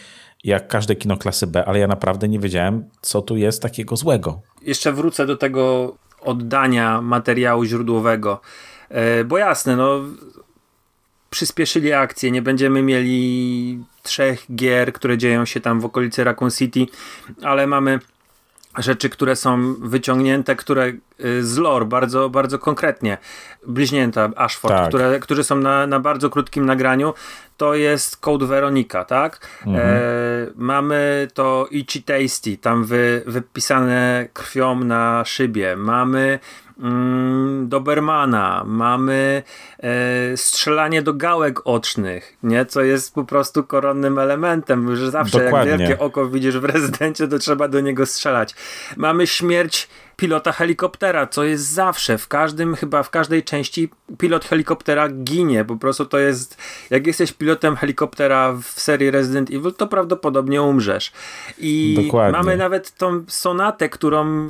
jak 0.45 0.69
każde 0.69 0.97
kino 0.97 1.17
klasy 1.17 1.47
B, 1.47 1.65
ale 1.65 1.79
ja 1.79 1.87
naprawdę 1.87 2.29
nie 2.29 2.39
wiedziałem, 2.39 2.85
co 3.01 3.23
tu 3.23 3.37
jest 3.37 3.63
takiego 3.63 3.97
złego. 3.97 4.43
Jeszcze 4.63 4.93
wrócę 4.93 5.27
do 5.27 5.37
tego 5.37 5.95
oddania 6.21 7.03
materiału 7.03 7.65
źródłowego. 7.65 8.41
E, 8.89 9.25
bo 9.25 9.39
jasne, 9.39 9.77
no 9.77 10.01
przyspieszyli 11.31 11.93
akcję, 11.93 12.31
nie 12.31 12.43
będziemy 12.43 12.83
mieli 12.83 13.85
trzech 14.03 14.47
gier, 14.55 14.93
które 14.93 15.19
dzieją 15.19 15.45
się 15.45 15.61
tam 15.61 15.81
w 15.81 15.85
okolicy 15.85 16.25
Raccoon 16.25 16.51
City, 16.51 16.87
ale 17.43 17.67
mamy 17.67 17.99
rzeczy, 18.79 19.11
które 19.11 19.37
są 19.37 19.75
wyciągnięte, 19.75 20.57
które 20.57 20.93
y, 21.25 21.45
z 21.45 21.57
lore 21.57 21.85
bardzo, 21.85 22.31
bardzo 22.31 22.59
konkretnie. 22.59 23.19
Bliźnięta 23.67 24.31
Ashford, 24.37 24.75
tak. 24.75 24.89
które, 24.89 25.21
którzy 25.21 25.45
są 25.45 25.57
na, 25.57 25.87
na 25.87 26.01
bardzo 26.01 26.31
krótkim 26.31 26.67
nagraniu, 26.67 27.15
to 27.57 27.75
jest 27.75 28.17
Code 28.17 28.47
Veronica, 28.47 29.05
tak? 29.05 29.49
Mhm. 29.67 29.87
E, 29.89 29.93
mamy 30.55 31.29
to 31.35 31.69
Ichi 31.71 32.03
Tasty, 32.03 32.57
tam 32.57 32.85
wy, 32.85 33.23
wypisane 33.27 34.29
krwią 34.33 34.85
na 34.85 35.25
szybie. 35.25 35.77
Mamy 35.77 36.39
mm, 36.83 37.69
Dobermana, 37.69 38.63
mamy 38.67 39.43
e, 39.79 40.37
strzelanie 40.37 41.03
do 41.03 41.15
gałek 41.15 41.61
ocznych, 41.65 42.37
nie? 42.43 42.67
co 42.67 42.83
jest 42.83 43.15
po 43.15 43.25
prostu 43.25 43.65
koronnym 43.65 44.19
elementem, 44.19 44.97
że 44.97 45.11
zawsze 45.11 45.45
Dokładnie. 45.45 45.71
jak 45.71 45.81
wielkie 45.81 45.99
oko 45.99 46.27
widzisz 46.27 46.59
w 46.59 46.65
rezydencie, 46.65 47.29
to 47.29 47.39
trzeba 47.39 47.69
do 47.69 47.81
niego 47.81 48.07
strzelać. 48.07 48.55
Mamy 48.97 49.27
śmierć 49.27 49.89
pilota 50.17 50.53
helikoptera, 50.53 51.27
co 51.27 51.45
jest 51.45 51.69
zawsze, 51.69 52.19
w 52.19 52.29
każdym, 52.29 52.75
chyba 52.75 53.03
w 53.03 53.11
każdej 53.11 53.43
części 53.43 53.91
pilot 54.19 54.45
helikoptera 54.45 55.09
ginie, 55.09 55.65
po 55.65 55.77
prostu 55.77 56.07
to 56.07 56.19
jest, 56.19 56.57
jak 56.91 57.07
jesteś 57.07 57.33
pilotem 57.33 57.77
helikoptera 57.77 58.53
w 58.53 58.81
serii 58.81 59.11
Resident 59.11 59.51
Evil, 59.51 59.73
to 59.73 59.87
prawdopodobnie 59.87 60.63
umrzesz. 60.63 61.13
I 61.59 61.99
Dokładnie. 62.05 62.39
mamy 62.39 62.57
nawet 62.57 62.97
tą 62.97 63.25
sonatę, 63.29 63.89
którą 63.89 64.49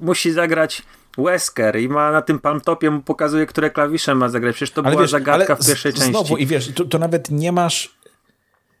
musi 0.00 0.32
zagrać 0.32 0.82
Wesker 1.18 1.80
i 1.80 1.88
ma 1.88 2.10
na 2.10 2.22
tym 2.22 2.38
palmtopie 2.38 2.90
mu 2.90 3.02
pokazuje, 3.02 3.46
które 3.46 3.70
klawisze 3.70 4.14
ma 4.14 4.28
zagrać. 4.28 4.54
Przecież 4.54 4.74
to 4.74 4.82
ale 4.82 4.90
była 4.90 5.02
wiesz, 5.02 5.10
zagadka 5.10 5.56
w 5.56 5.66
pierwszej 5.66 5.92
części. 5.92 6.10
Znowu 6.10 6.36
i 6.36 6.46
wiesz, 6.46 6.72
to, 6.74 6.84
to, 6.84 6.98
nawet 6.98 7.30
nie 7.30 7.52
masz 7.52 7.98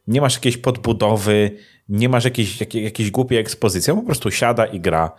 nie 0.06 0.20
masz 0.20 0.34
jakiejś 0.34 0.56
podbudowy, 0.56 1.50
nie 1.88 2.08
masz 2.08 2.24
jakiejś, 2.24 2.60
jakiej, 2.60 2.84
jakiejś 2.84 3.10
głupiej 3.10 3.38
ekspozycji, 3.38 3.92
on 3.92 4.00
po 4.00 4.06
prostu 4.06 4.30
siada 4.30 4.66
i 4.66 4.80
gra 4.80 5.10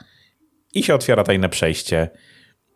i 0.74 0.84
się 0.84 0.96
otwiera 0.96 1.24
tajne 1.24 1.50
przejście. 1.50 2.10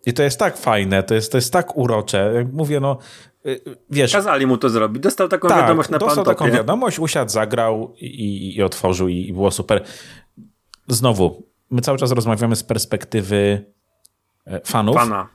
I 0.06 0.14
to 0.14 0.24
jest 0.24 0.40
tak 0.40 0.58
fajne, 0.58 1.04
to 1.04 1.16
jest, 1.16 1.32
to 1.32 1.38
jest 1.38 1.54
tak 1.54 1.78
urocze. 1.78 2.32
Jak 2.36 2.54
mówię, 2.54 2.80
no 2.80 2.98
y, 3.46 3.62
wiesz... 3.90 4.12
Kazali 4.12 4.48
mu 4.48 4.58
to 4.58 4.70
zrobić. 4.70 5.04
Dostał 5.04 5.28
taką 5.28 5.48
tak, 5.48 5.62
wiadomość 5.62 5.90
na 5.90 5.98
dostał 5.98 6.26
taką 6.26 6.52
wiadomość, 6.52 7.00
usiadł, 7.00 7.32
zagrał 7.32 7.94
i, 7.98 8.56
i 8.56 8.64
otworzył 8.64 9.08
i, 9.08 9.28
i 9.28 9.34
było 9.34 9.52
super. 9.52 9.84
Znowu, 10.88 11.44
my 11.72 11.82
cały 11.82 11.98
czas 11.98 12.12
rozmawiamy 12.12 12.56
z 12.56 12.64
perspektywy 12.64 13.66
fanów. 14.64 14.96
Fana. 14.96 15.30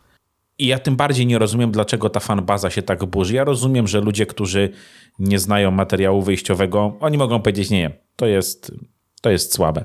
I 0.59 0.67
ja 0.67 0.79
tym 0.79 0.97
bardziej 0.97 1.27
nie 1.27 1.39
rozumiem, 1.39 1.71
dlaczego 1.71 2.11
ta 2.11 2.21
fanbaza 2.21 2.71
się 2.71 2.83
tak 2.83 3.05
burzy. 3.05 3.35
Ja 3.35 3.45
rozumiem, 3.45 3.89
że 3.89 4.01
ludzie, 4.01 4.27
którzy 4.27 4.71
nie 5.19 5.39
znają 5.39 5.71
materiału 5.71 6.23
wyjściowego, 6.23 6.97
oni 7.01 7.19
mogą 7.19 7.43
powiedzieć, 7.43 7.71
nie, 7.71 7.99
to 8.17 8.27
jest, 8.27 8.73
to 9.21 9.31
jest 9.31 9.55
słabe. 9.55 9.85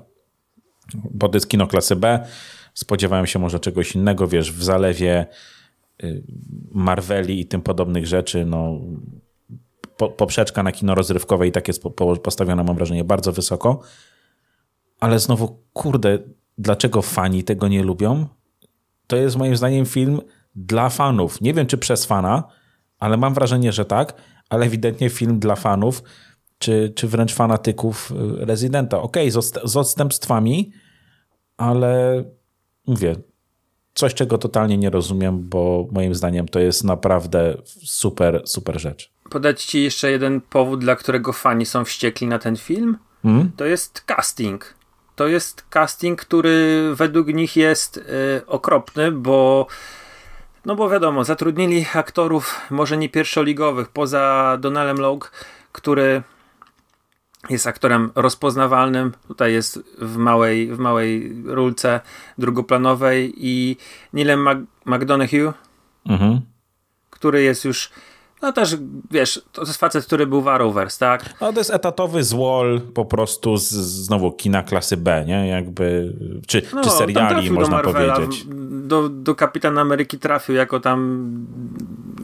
Bo 0.94 1.30
to 1.30 1.38
jest 1.38 1.50
kino 1.50 1.68
klasy 1.68 1.96
B, 1.96 2.28
spodziewałem 2.74 3.26
się 3.26 3.40
może 3.40 3.60
czegoś 3.60 3.96
innego, 3.96 4.28
wiesz, 4.28 4.52
w 4.52 4.64
zalewie 4.64 5.26
y, 6.04 6.24
Marveli 6.72 7.40
i 7.40 7.46
tym 7.46 7.62
podobnych 7.62 8.08
rzeczy, 8.08 8.46
no 8.46 8.80
poprzeczka 10.18 10.64
na 10.64 10.72
kino 10.72 10.96
rozrywkowe 10.96 11.48
i 11.48 11.52
tak 11.52 11.68
jest 11.68 11.84
postawiona, 12.24 12.64
mam 12.64 12.76
wrażenie, 12.76 13.04
bardzo 13.04 13.32
wysoko. 13.32 13.80
Ale 15.00 15.20
znowu, 15.20 15.64
kurde, 15.74 16.20
dlaczego 16.58 17.02
fani 17.02 17.44
tego 17.44 17.68
nie 17.68 17.84
lubią? 17.84 18.28
To 19.10 19.16
jest 19.16 19.38
moim 19.38 19.58
zdaniem 19.58 19.86
film 19.86 20.22
dla 20.56 20.90
fanów. 20.90 21.42
Nie 21.42 21.54
wiem, 21.54 21.68
czy 21.68 21.78
przez 21.78 22.06
fana, 22.06 22.44
ale 23.00 23.18
mam 23.18 23.34
wrażenie, 23.34 23.72
że 23.72 23.86
tak, 23.86 24.14
ale 24.50 24.66
ewidentnie 24.66 25.10
film 25.10 25.40
dla 25.40 25.56
fanów, 25.56 26.04
czy, 26.60 26.94
czy 26.96 27.08
wręcz 27.08 27.34
fanatyków 27.34 28.12
y, 28.12 28.46
Rezydenta. 28.46 29.02
Okej, 29.02 29.30
okay, 29.30 29.42
z, 29.42 29.54
z 29.64 29.78
odstępstwami, 29.78 30.72
ale 31.58 32.24
mówię, 32.88 33.16
coś, 33.94 34.14
czego 34.14 34.38
totalnie 34.38 34.78
nie 34.78 34.90
rozumiem, 34.90 35.50
bo 35.50 35.88
moim 35.92 36.16
zdaniem 36.16 36.48
to 36.48 36.60
jest 36.60 36.84
naprawdę 36.84 37.58
super, 37.86 38.42
super 38.46 38.82
rzecz. 38.82 39.12
Podać 39.30 39.66
ci 39.66 39.84
jeszcze 39.84 40.12
jeden 40.12 40.42
powód, 40.42 40.80
dla 40.80 40.96
którego 40.96 41.34
fani 41.34 41.66
są 41.66 41.86
wściekli 41.86 42.28
na 42.28 42.40
ten 42.40 42.58
film? 42.58 42.98
Hmm? 43.24 43.52
To 43.58 43.66
jest 43.66 44.02
casting 44.02 44.79
to 45.20 45.28
jest 45.28 45.66
casting, 45.70 46.22
który 46.22 46.90
według 46.96 47.28
nich 47.28 47.56
jest 47.56 47.98
y, 47.98 48.02
okropny, 48.48 49.12
bo 49.12 49.68
no 50.66 50.76
bo 50.76 50.90
wiadomo, 50.90 51.24
zatrudnili 51.24 51.86
aktorów 51.94 52.62
może 52.70 52.98
nie 52.98 53.10
pierwszoligowych, 53.10 53.88
poza 53.88 54.58
Donalem 54.62 54.98
Logue, 54.98 55.26
który 55.72 56.22
jest 57.50 57.68
aktorem 57.68 58.12
rozpoznawalnym, 58.16 59.12
tutaj 59.28 59.54
jest 59.54 59.80
w 59.98 60.18
małej, 60.18 60.68
w 60.68 60.80
małej 60.80 61.42
rulce 61.46 62.02
drugoplanowej 62.38 63.34
i 63.38 63.78
Nilem 64.14 64.68
McDonough, 64.86 65.54
mhm. 66.06 66.42
który 67.10 67.44
jest 67.44 67.66
już 67.66 67.90
no 68.42 68.52
też, 68.52 68.78
wiesz, 69.12 69.42
to 69.52 69.62
jest 69.62 69.80
facet, 69.80 70.06
który 70.06 70.28
był 70.28 70.42
w 70.42 70.48
Arrowverse, 70.48 71.00
tak? 71.00 71.26
No 71.42 71.54
to 71.54 71.60
jest 71.60 71.72
etatowy 71.72 72.24
złol 72.24 72.82
po 72.82 73.06
prostu 73.06 73.58
z, 73.58 73.70
znowu 73.72 74.32
kina 74.32 74.64
klasy 74.64 74.98
B, 74.98 75.24
nie? 75.28 75.48
Jakby, 75.48 76.14
czy, 76.48 76.62
no, 76.74 76.84
czy 76.84 76.90
seriali, 76.90 77.52
można 77.52 77.80
powiedzieć. 77.80 78.46
Do, 78.88 79.10
do 79.10 79.36
Kapitana 79.36 79.82
Ameryki 79.82 80.20
trafił 80.20 80.56
jako 80.56 80.80
tam 80.80 81.30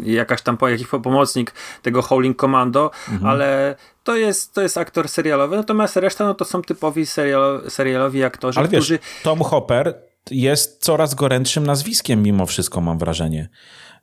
jakaś 0.03 0.41
tam 0.41 0.57
jakiś 0.69 0.87
pomocnik 0.87 1.53
tego 1.81 2.01
Howling 2.01 2.41
Commando, 2.41 2.91
mhm. 3.11 3.31
ale 3.31 3.75
to 4.03 4.15
jest, 4.15 4.53
to 4.53 4.61
jest 4.61 4.77
aktor 4.77 5.09
serialowy, 5.09 5.55
natomiast 5.55 5.97
reszta 5.97 6.25
no 6.25 6.33
to 6.33 6.45
są 6.45 6.61
typowi 6.61 7.05
serial, 7.05 7.61
serialowi 7.67 8.23
aktorzy, 8.23 8.59
ale 8.59 8.67
którzy... 8.67 8.93
Wiesz, 8.93 9.23
Tom 9.23 9.39
Hopper 9.39 9.95
jest 10.31 10.83
coraz 10.83 11.15
gorętszym 11.15 11.65
nazwiskiem 11.65 12.23
mimo 12.23 12.45
wszystko, 12.45 12.81
mam 12.81 12.97
wrażenie. 12.97 13.49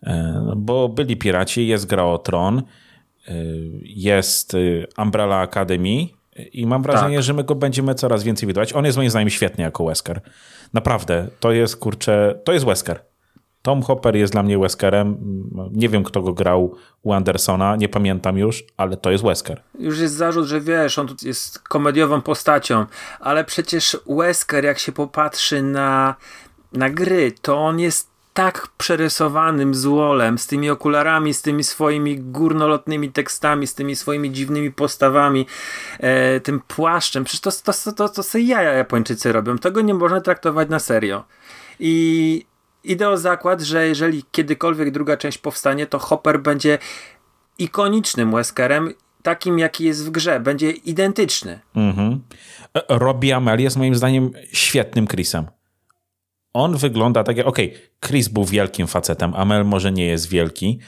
E, 0.02 0.52
bo 0.56 0.88
byli 0.88 1.16
piraci, 1.16 1.66
jest 1.66 1.86
gra 1.86 2.04
o 2.04 2.18
tron, 2.18 2.58
e, 2.58 3.34
jest 3.82 4.54
e, 4.54 4.58
Umbrella 5.02 5.40
Academy 5.40 6.08
i 6.52 6.66
mam 6.66 6.82
wrażenie, 6.82 7.16
tak. 7.16 7.24
że 7.24 7.34
my 7.34 7.44
go 7.44 7.54
będziemy 7.54 7.94
coraz 7.94 8.22
więcej 8.22 8.46
widywać. 8.46 8.72
On 8.72 8.84
jest 8.84 8.96
moim 8.96 9.10
zdaniem 9.10 9.30
świetny 9.30 9.64
jako 9.64 9.84
Wesker. 9.84 10.20
Naprawdę, 10.72 11.28
to 11.40 11.52
jest 11.52 11.76
kurczę, 11.76 12.40
to 12.44 12.52
jest 12.52 12.64
Wesker. 12.64 13.11
Tom 13.62 13.82
Hopper 13.82 14.16
jest 14.16 14.32
dla 14.32 14.42
mnie 14.42 14.58
Weskerem. 14.58 15.16
Nie 15.72 15.88
wiem, 15.88 16.04
kto 16.04 16.22
go 16.22 16.32
grał 16.32 16.76
u 17.02 17.12
Andersona, 17.12 17.76
nie 17.76 17.88
pamiętam 17.88 18.38
już, 18.38 18.64
ale 18.76 18.96
to 18.96 19.10
jest 19.10 19.24
Wesker. 19.24 19.62
Już 19.78 19.98
jest 19.98 20.14
zarzut, 20.14 20.46
że 20.46 20.60
wiesz, 20.60 20.98
on 20.98 21.08
jest 21.22 21.58
komediową 21.58 22.20
postacią, 22.20 22.86
ale 23.20 23.44
przecież 23.44 23.96
Wesker, 24.06 24.64
jak 24.64 24.78
się 24.78 24.92
popatrzy 24.92 25.62
na 25.62 26.14
na 26.72 26.90
gry, 26.90 27.32
to 27.42 27.58
on 27.58 27.80
jest 27.80 28.12
tak 28.34 28.68
przerysowanym 28.78 29.74
złolem, 29.74 30.38
z 30.38 30.46
tymi 30.46 30.70
okularami, 30.70 31.34
z 31.34 31.42
tymi 31.42 31.64
swoimi 31.64 32.18
górnolotnymi 32.18 33.12
tekstami, 33.12 33.66
z 33.66 33.74
tymi 33.74 33.96
swoimi 33.96 34.30
dziwnymi 34.30 34.72
postawami, 34.72 35.46
e, 35.98 36.40
tym 36.40 36.60
płaszczem. 36.60 37.24
Przecież 37.24 37.40
to, 37.40 37.72
to, 37.72 37.92
to, 37.92 38.08
to 38.08 38.22
sobie 38.22 38.44
jaja 38.44 38.72
Japończycy 38.72 39.32
robią. 39.32 39.58
Tego 39.58 39.80
nie 39.80 39.94
można 39.94 40.20
traktować 40.20 40.68
na 40.68 40.78
serio. 40.78 41.24
I 41.80 42.46
idę 42.84 43.08
o 43.08 43.16
zakład, 43.16 43.60
że 43.60 43.88
jeżeli 43.88 44.24
kiedykolwiek 44.32 44.90
druga 44.90 45.16
część 45.16 45.38
powstanie, 45.38 45.86
to 45.86 45.98
Hopper 45.98 46.40
będzie 46.40 46.78
ikonicznym 47.58 48.32
Weskerem, 48.32 48.94
takim 49.22 49.58
jaki 49.58 49.84
jest 49.84 50.06
w 50.06 50.10
grze. 50.10 50.40
Będzie 50.40 50.70
identyczny. 50.70 51.60
Mhm. 51.76 52.20
Robbie 52.88 53.36
Amell 53.36 53.60
jest 53.60 53.76
moim 53.76 53.94
zdaniem 53.94 54.30
świetnym 54.52 55.06
Chrisem 55.06 55.46
on 56.52 56.76
wygląda 56.76 57.24
tak 57.24 57.36
jak, 57.36 57.46
okej, 57.46 57.68
okay, 57.68 57.80
Chris 58.06 58.28
był 58.28 58.44
wielkim 58.44 58.86
facetem, 58.86 59.34
Amel 59.34 59.64
może 59.64 59.92
nie 59.92 60.06
jest 60.06 60.28
wielki, 60.28 60.78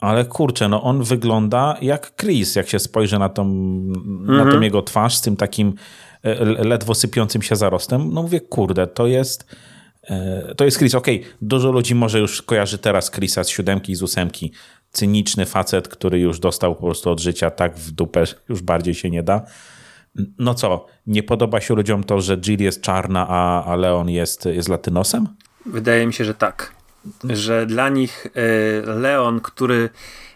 ale 0.00 0.24
kurczę, 0.24 0.68
no 0.68 0.82
on 0.82 1.02
wygląda 1.02 1.76
jak 1.80 2.12
Chris, 2.20 2.56
jak 2.56 2.68
się 2.68 2.78
spojrzy 2.78 3.18
na 3.18 3.28
tą, 3.28 3.42
mhm. 3.42 4.26
na 4.26 4.38
tą 4.38 4.44
mhm. 4.44 4.62
jego 4.62 4.82
twarz 4.82 5.16
z 5.16 5.20
tym 5.20 5.36
takim 5.36 5.74
e, 6.22 6.44
ledwo 6.44 6.94
sypiącym 6.94 7.42
się 7.42 7.56
zarostem, 7.56 8.12
no 8.12 8.22
mówię, 8.22 8.40
kurde, 8.40 8.86
to 8.86 9.06
jest 9.06 9.56
to 10.56 10.64
jest 10.64 10.78
Chris. 10.78 10.94
Okej, 10.94 11.20
okay, 11.20 11.32
dużo 11.42 11.72
ludzi 11.72 11.94
może 11.94 12.18
już 12.18 12.42
kojarzy 12.42 12.78
teraz 12.78 13.10
Chrisa 13.10 13.44
z 13.44 13.48
siódemki 13.48 13.92
i 13.92 13.96
z 13.96 14.02
ósemki. 14.02 14.52
Cyniczny 14.92 15.46
facet, 15.46 15.88
który 15.88 16.20
już 16.20 16.40
dostał 16.40 16.74
po 16.74 16.82
prostu 16.82 17.10
od 17.10 17.20
życia 17.20 17.50
tak 17.50 17.76
w 17.76 17.90
dupę, 17.90 18.24
już 18.48 18.62
bardziej 18.62 18.94
się 18.94 19.10
nie 19.10 19.22
da. 19.22 19.42
No 20.38 20.54
co, 20.54 20.86
nie 21.06 21.22
podoba 21.22 21.60
się 21.60 21.74
ludziom 21.74 22.04
to, 22.04 22.20
że 22.20 22.36
Jill 22.36 22.62
jest 22.62 22.80
czarna, 22.80 23.26
a, 23.28 23.64
a 23.64 23.76
Leon 23.76 24.10
jest, 24.10 24.44
jest 24.44 24.68
latynosem? 24.68 25.28
Wydaje 25.66 26.06
mi 26.06 26.12
się, 26.12 26.24
że 26.24 26.34
tak. 26.34 26.72
Że 27.24 27.66
dla 27.66 27.88
nich 27.88 28.26
y, 28.26 28.30
Leon, 28.86 29.40
który 29.40 29.90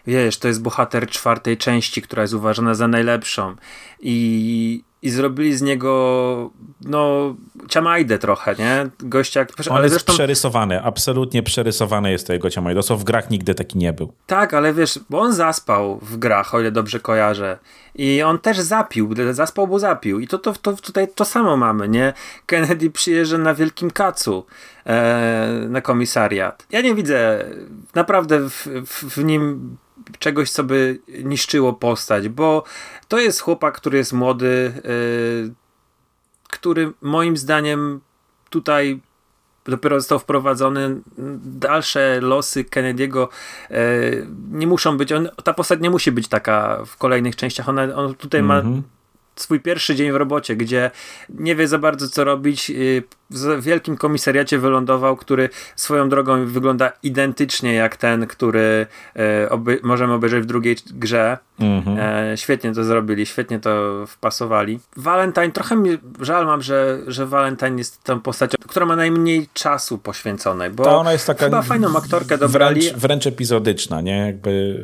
wiesz, 0.07 0.37
to 0.37 0.47
jest 0.47 0.61
bohater 0.61 1.07
czwartej 1.07 1.57
części, 1.57 2.01
która 2.01 2.21
jest 2.21 2.33
uważana 2.33 2.73
za 2.75 2.87
najlepszą 2.87 3.55
i 3.99 4.83
i 5.03 5.09
zrobili 5.09 5.57
z 5.57 5.61
niego 5.61 6.51
no 6.85 7.35
ciamajdę 7.69 8.19
trochę, 8.19 8.55
nie? 8.59 8.89
Gościa, 8.99 9.45
On 9.69 9.75
ale 9.75 9.83
jest 9.83 9.93
zresztą... 9.93 10.13
przerysowany, 10.13 10.83
absolutnie 10.83 11.43
przerysowany 11.43 12.11
jest 12.11 12.27
to 12.27 12.33
jego 12.33 12.49
ciamajdę, 12.49 12.83
co 12.83 12.97
w 12.97 13.03
grach 13.03 13.29
nigdy 13.29 13.55
taki 13.55 13.77
nie 13.77 13.93
był. 13.93 14.13
Tak, 14.27 14.53
ale 14.53 14.73
wiesz, 14.73 14.99
bo 15.09 15.19
on 15.19 15.33
zaspał 15.33 15.99
w 16.01 16.17
grach, 16.17 16.55
o 16.55 16.59
ile 16.59 16.71
dobrze 16.71 16.99
kojarzę. 16.99 17.57
I 17.95 18.21
on 18.21 18.39
też 18.39 18.59
zapił, 18.59 19.09
zaspał, 19.31 19.67
bo 19.67 19.79
zapił. 19.79 20.19
I 20.19 20.27
to, 20.27 20.37
to, 20.37 20.53
to 20.53 20.73
tutaj 20.73 21.07
to 21.15 21.25
samo 21.25 21.57
mamy, 21.57 21.89
nie? 21.89 22.13
Kennedy 22.45 22.91
przyjeżdża 22.91 23.37
na 23.37 23.53
wielkim 23.53 23.91
kacu 23.91 24.45
e, 24.85 25.65
na 25.69 25.81
komisariat. 25.81 26.65
Ja 26.71 26.81
nie 26.81 26.95
widzę 26.95 27.45
naprawdę 27.95 28.49
w, 28.49 28.67
w, 28.85 29.17
w 29.17 29.23
nim 29.23 29.77
czegoś, 30.19 30.51
co 30.51 30.63
by 30.63 30.99
niszczyło 31.23 31.73
postać, 31.73 32.29
bo 32.29 32.63
to 33.07 33.19
jest 33.19 33.41
chłopak, 33.41 33.77
który 33.77 33.97
jest 33.97 34.13
młody, 34.13 34.73
yy, 34.83 35.53
który 36.49 36.93
moim 37.01 37.37
zdaniem 37.37 38.01
tutaj 38.49 38.99
dopiero 39.65 39.99
został 39.99 40.19
wprowadzony. 40.19 41.01
Dalsze 41.43 42.19
losy 42.21 42.63
Kennedy'ego 42.63 43.27
yy, 43.69 43.77
nie 44.51 44.67
muszą 44.67 44.97
być, 44.97 45.11
on, 45.11 45.29
ta 45.43 45.53
postać 45.53 45.79
nie 45.79 45.89
musi 45.89 46.11
być 46.11 46.27
taka 46.27 46.85
w 46.85 46.97
kolejnych 46.97 47.35
częściach. 47.35 47.69
Ona, 47.69 47.95
on 47.95 48.15
tutaj 48.15 48.39
mm 48.39 48.61
-hmm. 48.61 48.63
ma 48.63 48.69
mhm 48.69 48.83
swój 49.35 49.59
pierwszy 49.59 49.95
dzień 49.95 50.11
w 50.11 50.15
robocie, 50.15 50.55
gdzie 50.55 50.91
nie 51.29 51.55
wie 51.55 51.67
za 51.67 51.77
bardzo 51.77 52.09
co 52.09 52.23
robić. 52.23 52.69
Y, 52.69 53.03
w 53.33 53.63
wielkim 53.63 53.97
komisariacie 53.97 54.59
wylądował, 54.59 55.17
który 55.17 55.49
swoją 55.75 56.09
drogą 56.09 56.45
wygląda 56.45 56.91
identycznie 57.03 57.73
jak 57.73 57.97
ten, 57.97 58.27
który 58.27 58.87
e, 59.15 59.49
oby 59.49 59.79
możemy 59.83 60.13
obejrzeć 60.13 60.43
w 60.43 60.45
drugiej 60.45 60.75
grze. 60.93 61.37
Mhm. 61.59 61.97
E, 61.99 62.37
świetnie 62.37 62.73
to 62.73 62.83
zrobili, 62.83 63.25
świetnie 63.25 63.59
to 63.59 64.03
wpasowali. 64.07 64.79
Valentine, 64.97 65.51
trochę 65.51 65.75
mi 65.75 65.97
żal 66.19 66.45
mam, 66.45 66.61
że, 66.61 66.99
że 67.07 67.25
Valentine 67.25 67.77
jest 67.77 68.03
tą 68.03 68.19
postacią, 68.19 68.57
która 68.67 68.85
ma 68.85 68.95
najmniej 68.95 69.47
czasu 69.53 69.97
poświęconej, 69.97 70.69
bo 70.69 70.83
Ta 70.83 70.97
ona 70.97 71.11
jest 71.11 71.27
taka 71.27 71.45
chyba 71.45 71.61
fajną 71.61 71.97
aktorkę 71.97 72.37
dobrali. 72.37 72.81
Wręcz, 72.81 72.97
wręcz 72.97 73.27
epizodyczna, 73.27 74.01
nie? 74.01 74.17
Jakby 74.17 74.81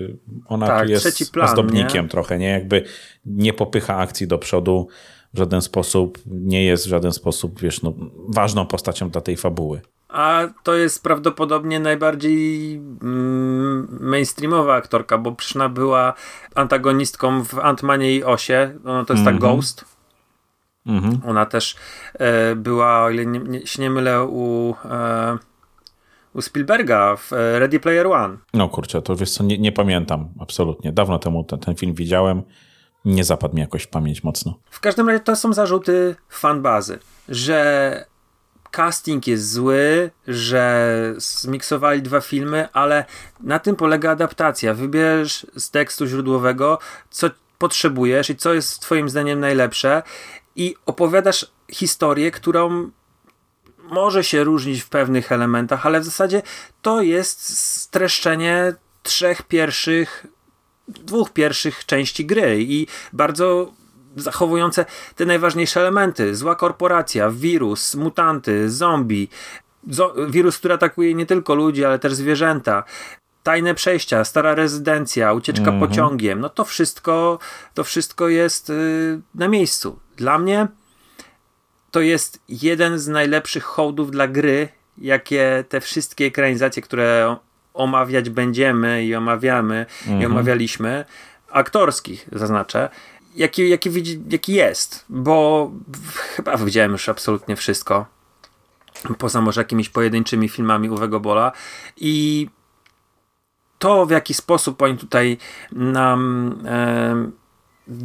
ona 0.47 0.67
tak, 0.67 0.85
tu 0.85 0.91
jest 0.91 1.31
plan, 1.31 1.49
ozdobnikiem 1.49 2.05
nie? 2.05 2.09
trochę, 2.09 2.37
nie? 2.37 2.49
Jakby 2.49 2.83
nie 3.25 3.53
popycha 3.53 3.97
akcji 3.97 4.27
do 4.27 4.37
przodu 4.37 4.87
w 5.33 5.37
żaden 5.37 5.61
sposób, 5.61 6.19
nie 6.25 6.65
jest 6.65 6.85
w 6.85 6.89
żaden 6.89 7.13
sposób, 7.13 7.61
wiesz, 7.61 7.81
no, 7.81 7.93
ważną 8.27 8.65
postacią 8.65 9.09
dla 9.09 9.21
tej 9.21 9.37
fabuły. 9.37 9.81
A 10.09 10.47
to 10.63 10.75
jest 10.75 11.03
prawdopodobnie 11.03 11.79
najbardziej 11.79 12.75
mm, 12.75 13.97
mainstreamowa 14.01 14.75
aktorka, 14.75 15.17
bo 15.17 15.31
przecież 15.31 15.67
była 15.69 16.13
antagonistką 16.55 17.43
w 17.43 17.53
Ant-Manie 17.53 18.15
i 18.15 18.23
Osie. 18.23 18.79
Ona 18.85 19.05
to 19.05 19.13
jest 19.13 19.21
mm 19.27 19.37
-hmm. 19.37 19.39
ta 19.39 19.45
mhm. 19.45 19.55
Ghost. 19.55 19.85
Mm 20.85 21.03
-hmm. 21.03 21.29
Ona 21.29 21.45
też 21.45 21.75
e, 22.13 22.55
była, 22.55 23.03
o 23.03 23.09
ile 23.09 23.25
nie, 23.25 23.39
nie, 23.39 23.67
się 23.67 23.81
nie 23.81 23.89
mylę, 23.89 24.23
u, 24.23 24.75
e, 24.85 25.37
u 26.33 26.41
Spielberga 26.41 27.15
w 27.15 27.33
e, 27.33 27.59
Ready 27.59 27.79
Player 27.79 28.07
One. 28.07 28.37
No 28.53 28.69
kurczę, 28.69 29.01
to 29.01 29.15
wiesz 29.15 29.31
co, 29.31 29.43
nie, 29.43 29.57
nie 29.57 29.71
pamiętam 29.71 30.29
absolutnie. 30.39 30.91
Dawno 30.91 31.19
temu 31.19 31.43
ten, 31.43 31.59
ten 31.59 31.75
film 31.75 31.93
widziałem 31.93 32.43
nie 33.05 33.23
zapadł 33.23 33.55
mi 33.55 33.61
jakoś 33.61 33.83
w 33.83 33.87
pamięć 33.87 34.23
mocno. 34.23 34.59
W 34.71 34.79
każdym 34.79 35.09
razie 35.09 35.19
to 35.19 35.35
są 35.35 35.53
zarzuty 35.53 36.15
fanbazy, 36.29 36.99
że 37.29 38.05
casting 38.71 39.27
jest 39.27 39.51
zły, 39.51 40.11
że 40.27 41.13
zmiksowali 41.17 42.01
dwa 42.01 42.21
filmy, 42.21 42.67
ale 42.73 43.05
na 43.39 43.59
tym 43.59 43.75
polega 43.75 44.11
adaptacja. 44.11 44.73
Wybierz 44.73 45.45
z 45.55 45.71
tekstu 45.71 46.07
źródłowego, 46.07 46.79
co 47.09 47.29
potrzebujesz 47.57 48.29
i 48.29 48.35
co 48.35 48.53
jest 48.53 48.79
twoim 48.79 49.09
zdaniem 49.09 49.39
najlepsze 49.39 50.03
i 50.55 50.75
opowiadasz 50.85 51.51
historię, 51.71 52.31
którą 52.31 52.89
może 53.77 54.23
się 54.23 54.43
różnić 54.43 54.81
w 54.81 54.89
pewnych 54.89 55.31
elementach, 55.31 55.85
ale 55.85 55.99
w 55.99 56.05
zasadzie 56.05 56.41
to 56.81 57.01
jest 57.01 57.59
streszczenie 57.79 58.73
trzech 59.03 59.43
pierwszych 59.43 60.25
dwóch 60.89 61.33
pierwszych 61.33 61.85
części 61.85 62.25
gry 62.25 62.57
i 62.61 62.87
bardzo 63.13 63.71
zachowujące 64.15 64.85
te 65.15 65.25
najważniejsze 65.25 65.79
elementy. 65.79 66.35
Zła 66.35 66.55
korporacja, 66.55 67.29
wirus, 67.29 67.95
mutanty, 67.95 68.69
zombie, 68.69 69.27
zo 69.89 70.13
wirus, 70.29 70.57
który 70.57 70.73
atakuje 70.73 71.13
nie 71.13 71.25
tylko 71.25 71.55
ludzi, 71.55 71.85
ale 71.85 71.99
też 71.99 72.13
zwierzęta. 72.13 72.83
Tajne 73.43 73.75
przejścia, 73.75 74.23
stara 74.23 74.55
rezydencja, 74.55 75.33
ucieczka 75.33 75.69
mm 75.69 75.75
-hmm. 75.75 75.87
pociągiem, 75.87 76.39
no 76.39 76.49
to 76.49 76.65
wszystko, 76.65 77.39
to 77.73 77.83
wszystko 77.83 78.27
jest 78.27 78.69
yy, 78.69 79.21
na 79.35 79.47
miejscu. 79.47 79.99
Dla 80.15 80.39
mnie 80.39 80.67
to 81.91 82.01
jest 82.01 82.39
jeden 82.49 82.99
z 82.99 83.07
najlepszych 83.07 83.63
hołdów 83.63 84.11
dla 84.11 84.27
gry, 84.27 84.69
jakie 84.97 85.63
te 85.69 85.81
wszystkie 85.81 86.25
ekranizacje, 86.25 86.81
które 86.81 87.35
omawiać 87.79 88.29
będziemy 88.29 89.05
i 89.05 89.15
omawiamy 89.15 89.85
mhm. 90.01 90.21
i 90.21 90.25
omawialiśmy, 90.25 91.05
aktorskich 91.51 92.29
zaznaczę, 92.31 92.89
jaki, 93.35 93.69
jaki, 93.69 93.89
jaki 94.29 94.53
jest, 94.53 95.05
bo 95.09 95.71
chyba 96.15 96.57
widziałem 96.57 96.91
już 96.91 97.09
absolutnie 97.09 97.55
wszystko. 97.55 98.05
Poza 99.17 99.41
może 99.41 99.61
jakimiś 99.61 99.89
pojedynczymi 99.89 100.49
filmami 100.49 100.89
Uwego 100.89 101.19
Bola 101.19 101.51
i 101.97 102.47
to, 103.79 104.05
w 104.05 104.11
jaki 104.11 104.33
sposób 104.33 104.81
oni 104.81 104.97
tutaj 104.97 105.37
nam 105.71 106.53
e, 106.65 107.31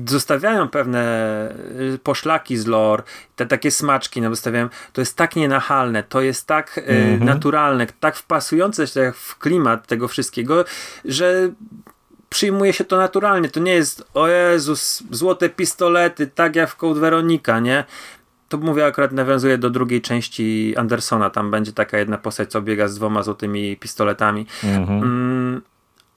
zostawiają 0.07 0.69
pewne 0.69 1.05
y, 1.95 1.99
poszlaki 2.03 2.57
z 2.57 2.67
lore, 2.67 3.03
te 3.37 3.47
takie 3.47 3.71
smaczki 3.71 4.21
nam 4.21 4.33
zostawiają, 4.33 4.69
to 4.93 5.01
jest 5.01 5.17
tak 5.17 5.37
nienachalne, 5.37 6.03
to 6.03 6.21
jest 6.21 6.47
tak 6.47 6.81
mm 6.87 7.19
-hmm. 7.19 7.25
naturalne, 7.25 7.87
tak 8.01 8.17
wpasujące 8.17 8.87
się 8.87 9.13
w 9.17 9.39
klimat 9.39 9.87
tego 9.87 10.09
wszystkiego, 10.09 10.65
że 11.05 11.51
przyjmuje 12.35 12.73
się 12.73 12.85
to 12.85 12.97
naturalnie. 12.97 13.49
To 13.49 13.61
nie 13.61 13.75
jest, 13.75 14.09
o 14.15 14.29
Jezus, 14.29 15.03
złote 15.11 15.49
pistolety, 15.49 16.27
tak 16.27 16.57
jak 16.57 16.71
w 16.71 16.77
Code 16.77 17.01
Veronica, 17.01 17.61
nie? 17.61 17.85
To 18.49 18.59
mówię 18.59 18.87
akurat 18.87 19.13
nawiązuje 19.13 19.59
do 19.59 19.71
drugiej 19.71 20.03
części 20.03 20.75
Andersona. 20.77 21.31
Tam 21.31 21.51
będzie 21.51 21.73
taka 21.73 21.99
jedna 21.99 22.19
postać, 22.19 22.51
co 22.51 22.63
biega 22.63 22.89
z 22.89 22.95
dwoma 22.95 23.23
złotymi 23.23 23.77
pistoletami. 23.77 24.47
Mm 24.65 24.87
-hmm. 24.87 25.03
mm, 25.03 25.63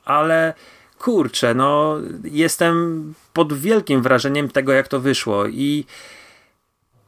ale 0.06 0.54
kurczę, 1.00 1.54
no 1.54 1.98
jestem 2.24 3.14
pod 3.34 3.54
wielkim 3.54 4.02
wrażeniem 4.02 4.50
tego, 4.50 4.74
jak 4.74 4.88
to 4.88 5.00
wyszło 5.00 5.48
i 5.48 5.86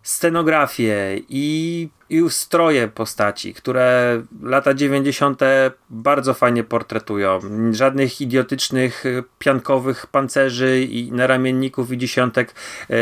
scenografię 0.03 1.19
i, 1.29 1.89
i 2.09 2.21
ustroje 2.21 2.87
postaci, 2.87 3.53
które 3.53 4.21
lata 4.43 4.73
90. 4.73 5.41
bardzo 5.89 6.33
fajnie 6.33 6.63
portretują. 6.63 7.39
Żadnych 7.71 8.21
idiotycznych, 8.21 9.03
piankowych 9.39 10.07
pancerzy 10.07 10.81
i 10.81 11.11
naramienników 11.11 11.91
i 11.91 11.97
dziesiątek 11.97 12.55
e, 12.89 12.95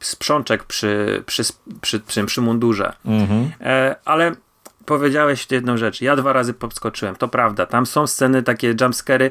sprzączek 0.00 0.64
przy, 0.64 1.22
przy, 1.26 1.42
przy, 1.80 2.00
przy, 2.00 2.24
przy 2.24 2.40
mundurze. 2.40 2.92
Mhm. 3.04 3.50
E, 3.60 3.96
ale 4.04 4.34
powiedziałeś 4.90 5.46
jedną 5.50 5.76
rzecz. 5.76 6.00
Ja 6.00 6.16
dwa 6.16 6.32
razy 6.32 6.54
podskoczyłem, 6.54 7.16
to 7.16 7.28
prawda. 7.28 7.66
Tam 7.66 7.86
są 7.86 8.06
sceny, 8.06 8.42
takie 8.42 8.74
jumpscary, 8.80 9.30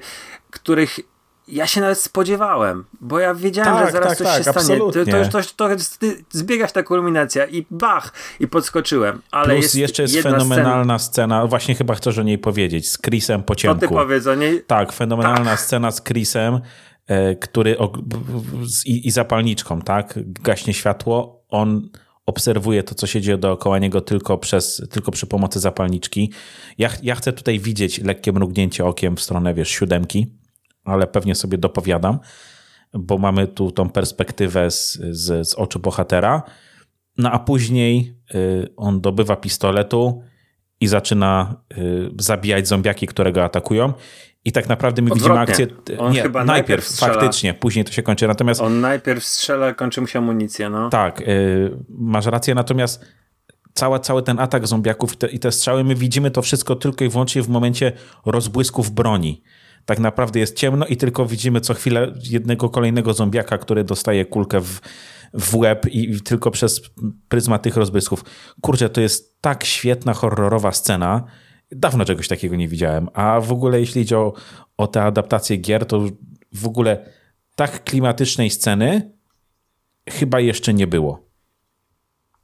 których 0.52 1.00
ja 1.48 1.68
się 1.68 1.82
nawet 1.82 2.00
spodziewałem, 2.00 2.86
bo 3.02 3.20
ja 3.20 3.36
wiedziałem, 3.36 3.74
tak, 3.74 3.86
że 3.86 3.92
zaraz 3.92 4.10
tak, 4.10 4.18
coś 4.18 4.28
tak, 4.28 4.38
się 4.38 4.62
stanie. 4.62 4.80
To, 4.80 4.92
to, 4.92 5.18
już 5.18 5.28
to, 5.28 5.40
to 5.56 5.70
zbiegasz 6.30 6.72
ta 6.72 6.84
kulminacja 6.84 7.46
i 7.46 7.66
bach, 7.72 8.14
i 8.40 8.48
podskoczyłem. 8.48 9.22
Ale 9.32 9.54
Plus 9.54 9.64
jest 9.64 9.76
jeszcze 9.76 10.02
jest 10.02 10.20
fenomenalna 10.22 11.00
scena. 11.00 11.00
scena, 11.00 11.48
właśnie 11.48 11.76
chyba 11.76 11.96
chcesz 11.96 12.18
o 12.18 12.24
niej 12.24 12.38
powiedzieć, 12.38 12.90
z 12.90 13.02
Chrisem 13.02 13.44
po 13.44 13.56
ciemku. 13.56 13.82
To 13.82 13.88
ty 13.88 13.94
powiedz 13.94 14.28
o 14.28 14.36
niej. 14.36 14.64
Tak, 14.68 14.92
fenomenalna 14.92 15.58
scena 15.58 15.92
z 15.92 16.04
Chrisem, 16.04 16.60
e, 17.08 17.36
który 17.36 17.78
i, 18.86 19.08
i 19.08 19.12
zapalniczką, 19.12 19.82
tak, 19.82 20.14
gaśnie 20.26 20.74
światło, 20.74 21.44
on 21.50 21.90
obserwuje 22.30 22.84
to, 22.84 22.96
co 22.96 23.08
się 23.08 23.22
dzieje 23.22 23.38
dookoła 23.38 23.80
niego 23.80 24.02
tylko, 24.02 24.38
przez, 24.38 24.88
tylko 24.90 25.12
przy 25.12 25.28
pomocy 25.28 25.60
zapalniczki. 25.60 26.32
Ja, 26.78 26.90
ja 27.04 27.16
chcę 27.16 27.34
tutaj 27.34 27.60
widzieć 27.60 28.02
lekkie 28.02 28.32
mrugnięcie 28.32 28.86
okiem 28.86 29.16
w 29.16 29.22
stronę, 29.22 29.54
wiesz, 29.54 29.70
siódemki, 29.70 30.28
ale 30.84 31.08
pewnie 31.08 31.36
sobie 31.36 31.58
dopowiadam, 31.58 32.20
bo 32.94 33.18
mamy 33.18 33.48
tu 33.48 33.72
tą 33.72 33.90
perspektywę 33.90 34.72
z, 34.72 35.00
z, 35.12 35.48
z 35.50 35.54
oczu 35.56 35.80
bohatera. 35.80 36.44
No 37.18 37.32
a 37.32 37.40
później 37.40 38.16
y, 38.36 38.68
on 38.78 39.02
dobywa 39.02 39.36
pistoletu 39.36 40.24
i 40.82 40.88
zaczyna 40.88 41.56
y, 41.78 42.10
zabijać 42.20 42.68
zombiaki, 42.68 43.08
które 43.08 43.32
go 43.32 43.44
atakują. 43.44 43.94
I 44.46 44.52
tak 44.52 44.70
naprawdę 44.70 45.02
my 45.02 45.12
Odwrotnie. 45.12 45.46
widzimy 45.46 45.72
akcję. 45.74 45.98
On 45.98 46.14
nie, 46.14 46.22
chyba 46.22 46.46
najpierw, 46.46 47.00
najpierw 47.00 47.00
faktycznie, 47.00 47.54
później 47.54 47.86
to 47.86 47.92
się 47.92 48.04
kończy. 48.04 48.28
Natomiast. 48.28 48.62
On 48.62 48.82
najpierw 48.82 49.24
strzela, 49.26 49.74
kończy 49.74 50.02
mu 50.02 50.08
się 50.08 50.20
amunicja, 50.20 50.70
no. 50.70 50.90
Tak, 50.90 51.20
yy, 51.20 51.78
masz 51.90 52.26
rację, 52.26 52.56
natomiast 52.56 53.06
cała, 53.74 54.00
cały 54.00 54.24
ten 54.24 54.40
atak 54.40 54.68
zombiaków 54.68 55.14
i 55.14 55.18
te, 55.18 55.28
i 55.28 55.40
te 55.40 55.52
strzały, 55.52 55.84
my 55.84 55.96
widzimy 55.96 56.32
to 56.32 56.42
wszystko 56.42 56.76
tylko 56.76 57.06
i 57.06 57.10
wyłącznie 57.10 57.42
w 57.42 57.50
momencie 57.50 57.92
rozbłysków 58.26 58.92
broni 58.92 59.44
tak 59.90 60.00
naprawdę 60.00 60.40
jest 60.40 60.56
ciemno 60.56 60.86
i 60.86 60.98
tylko 60.98 61.26
widzimy 61.26 61.62
co 61.62 61.74
chwilę 61.74 62.14
jednego 62.30 62.70
kolejnego 62.70 63.14
zombiaka, 63.14 63.58
który 63.58 63.84
dostaje 63.84 64.26
kulkę 64.26 64.62
w, 64.62 64.80
w 65.34 65.56
łeb 65.56 65.86
i, 65.86 66.12
i 66.12 66.22
tylko 66.22 66.52
przez 66.52 66.82
pryzmat 67.30 67.62
tych 67.62 67.78
rozbłysków. 67.78 68.24
Kurczę, 68.62 68.90
to 68.90 69.02
jest 69.02 69.42
tak 69.42 69.64
świetna, 69.64 70.14
horrorowa 70.14 70.72
scena. 70.72 71.24
Dawno 71.72 72.06
czegoś 72.06 72.28
takiego 72.28 72.56
nie 72.56 72.68
widziałem. 72.68 73.10
A 73.14 73.40
w 73.40 73.52
ogóle 73.52 73.80
jeśli 73.80 74.02
idzie 74.02 74.18
o, 74.18 74.34
o 74.78 74.88
te 74.88 75.04
adaptacje 75.04 75.58
gier, 75.58 75.86
to 75.86 76.04
w 76.54 76.68
ogóle 76.68 77.06
tak 77.56 77.84
klimatycznej 77.84 78.50
sceny 78.50 79.12
chyba 80.10 80.40
jeszcze 80.40 80.74
nie 80.74 80.88
było. 80.88 81.30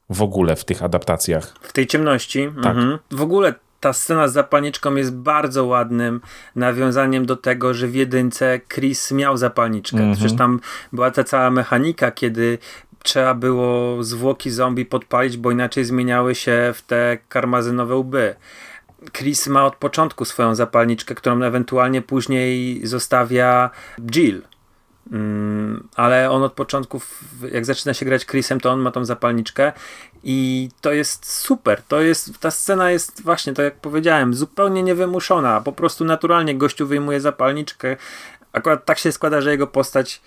W 0.09 0.21
ogóle 0.21 0.55
w 0.55 0.65
tych 0.65 0.83
adaptacjach. 0.83 1.55
W 1.61 1.73
tej 1.73 1.87
ciemności. 1.87 2.47
Tak. 2.63 2.77
Mhm. 2.77 2.99
W 3.11 3.21
ogóle 3.21 3.53
ta 3.79 3.93
scena 3.93 4.27
z 4.27 4.33
zapalniczką 4.33 4.95
jest 4.95 5.15
bardzo 5.15 5.65
ładnym 5.65 6.21
nawiązaniem 6.55 7.25
do 7.25 7.35
tego, 7.35 7.73
że 7.73 7.87
w 7.87 7.95
jedynce 7.95 8.59
Chris 8.73 9.11
miał 9.11 9.37
zapalniczkę. 9.37 9.97
-hmm. 9.97 10.13
Przecież 10.13 10.37
tam 10.37 10.59
była 10.93 11.11
ta 11.11 11.23
cała 11.23 11.51
mechanika, 11.51 12.11
kiedy 12.11 12.57
trzeba 13.03 13.33
było 13.33 14.03
zwłoki 14.03 14.51
zombie 14.51 14.85
podpalić, 14.85 15.37
bo 15.37 15.51
inaczej 15.51 15.85
zmieniały 15.85 16.35
się 16.35 16.71
w 16.75 16.81
te 16.81 17.17
karmazynowe 17.29 17.95
łby. 17.95 18.35
Chris 19.13 19.47
ma 19.47 19.65
od 19.65 19.75
początku 19.75 20.25
swoją 20.25 20.55
zapalniczkę, 20.55 21.15
którą 21.15 21.41
ewentualnie 21.41 22.01
później 22.01 22.81
zostawia 22.87 23.69
Jill. 24.11 24.41
Mm, 25.11 25.87
ale 25.95 26.31
on 26.31 26.43
od 26.43 26.53
początku, 26.53 27.01
jak 27.51 27.65
zaczyna 27.65 27.93
się 27.93 28.05
grać 28.05 28.25
Chrisem, 28.25 28.59
to 28.59 28.71
on 28.71 28.79
ma 28.79 28.91
tą 28.91 29.05
zapalniczkę 29.05 29.71
i 30.23 30.69
to 30.81 30.93
jest 30.93 31.31
super. 31.31 31.81
To 31.87 32.01
jest, 32.01 32.39
ta 32.39 32.51
scena 32.51 32.91
jest 32.91 33.23
właśnie, 33.23 33.53
tak 33.53 33.63
jak 33.63 33.75
powiedziałem, 33.75 34.33
zupełnie 34.33 34.83
niewymuszona. 34.83 35.61
Po 35.61 35.71
prostu 35.71 36.05
naturalnie 36.05 36.55
gościu 36.55 36.87
wyjmuje 36.87 37.21
zapalniczkę. 37.21 37.97
Akurat 38.51 38.85
tak 38.85 38.99
się 38.99 39.11
składa, 39.11 39.41
że 39.41 39.51
jego 39.51 39.67
postać 39.67 40.21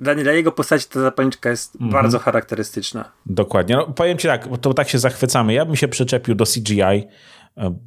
dla, 0.00 0.14
dla 0.14 0.32
jego 0.32 0.52
postaci 0.52 0.88
ta 0.88 1.00
zapalniczka 1.00 1.50
jest 1.50 1.74
mhm. 1.74 1.92
bardzo 1.92 2.18
charakterystyczna. 2.18 3.12
Dokładnie. 3.26 3.76
No, 3.76 3.86
powiem 3.86 4.18
ci 4.18 4.28
tak, 4.28 4.48
to 4.60 4.74
tak 4.74 4.88
się 4.88 4.98
zachwycamy. 4.98 5.52
Ja 5.52 5.64
bym 5.64 5.76
się 5.76 5.88
przyczepił 5.88 6.34
do 6.34 6.44
CGI, 6.44 6.82
e, 6.82 7.04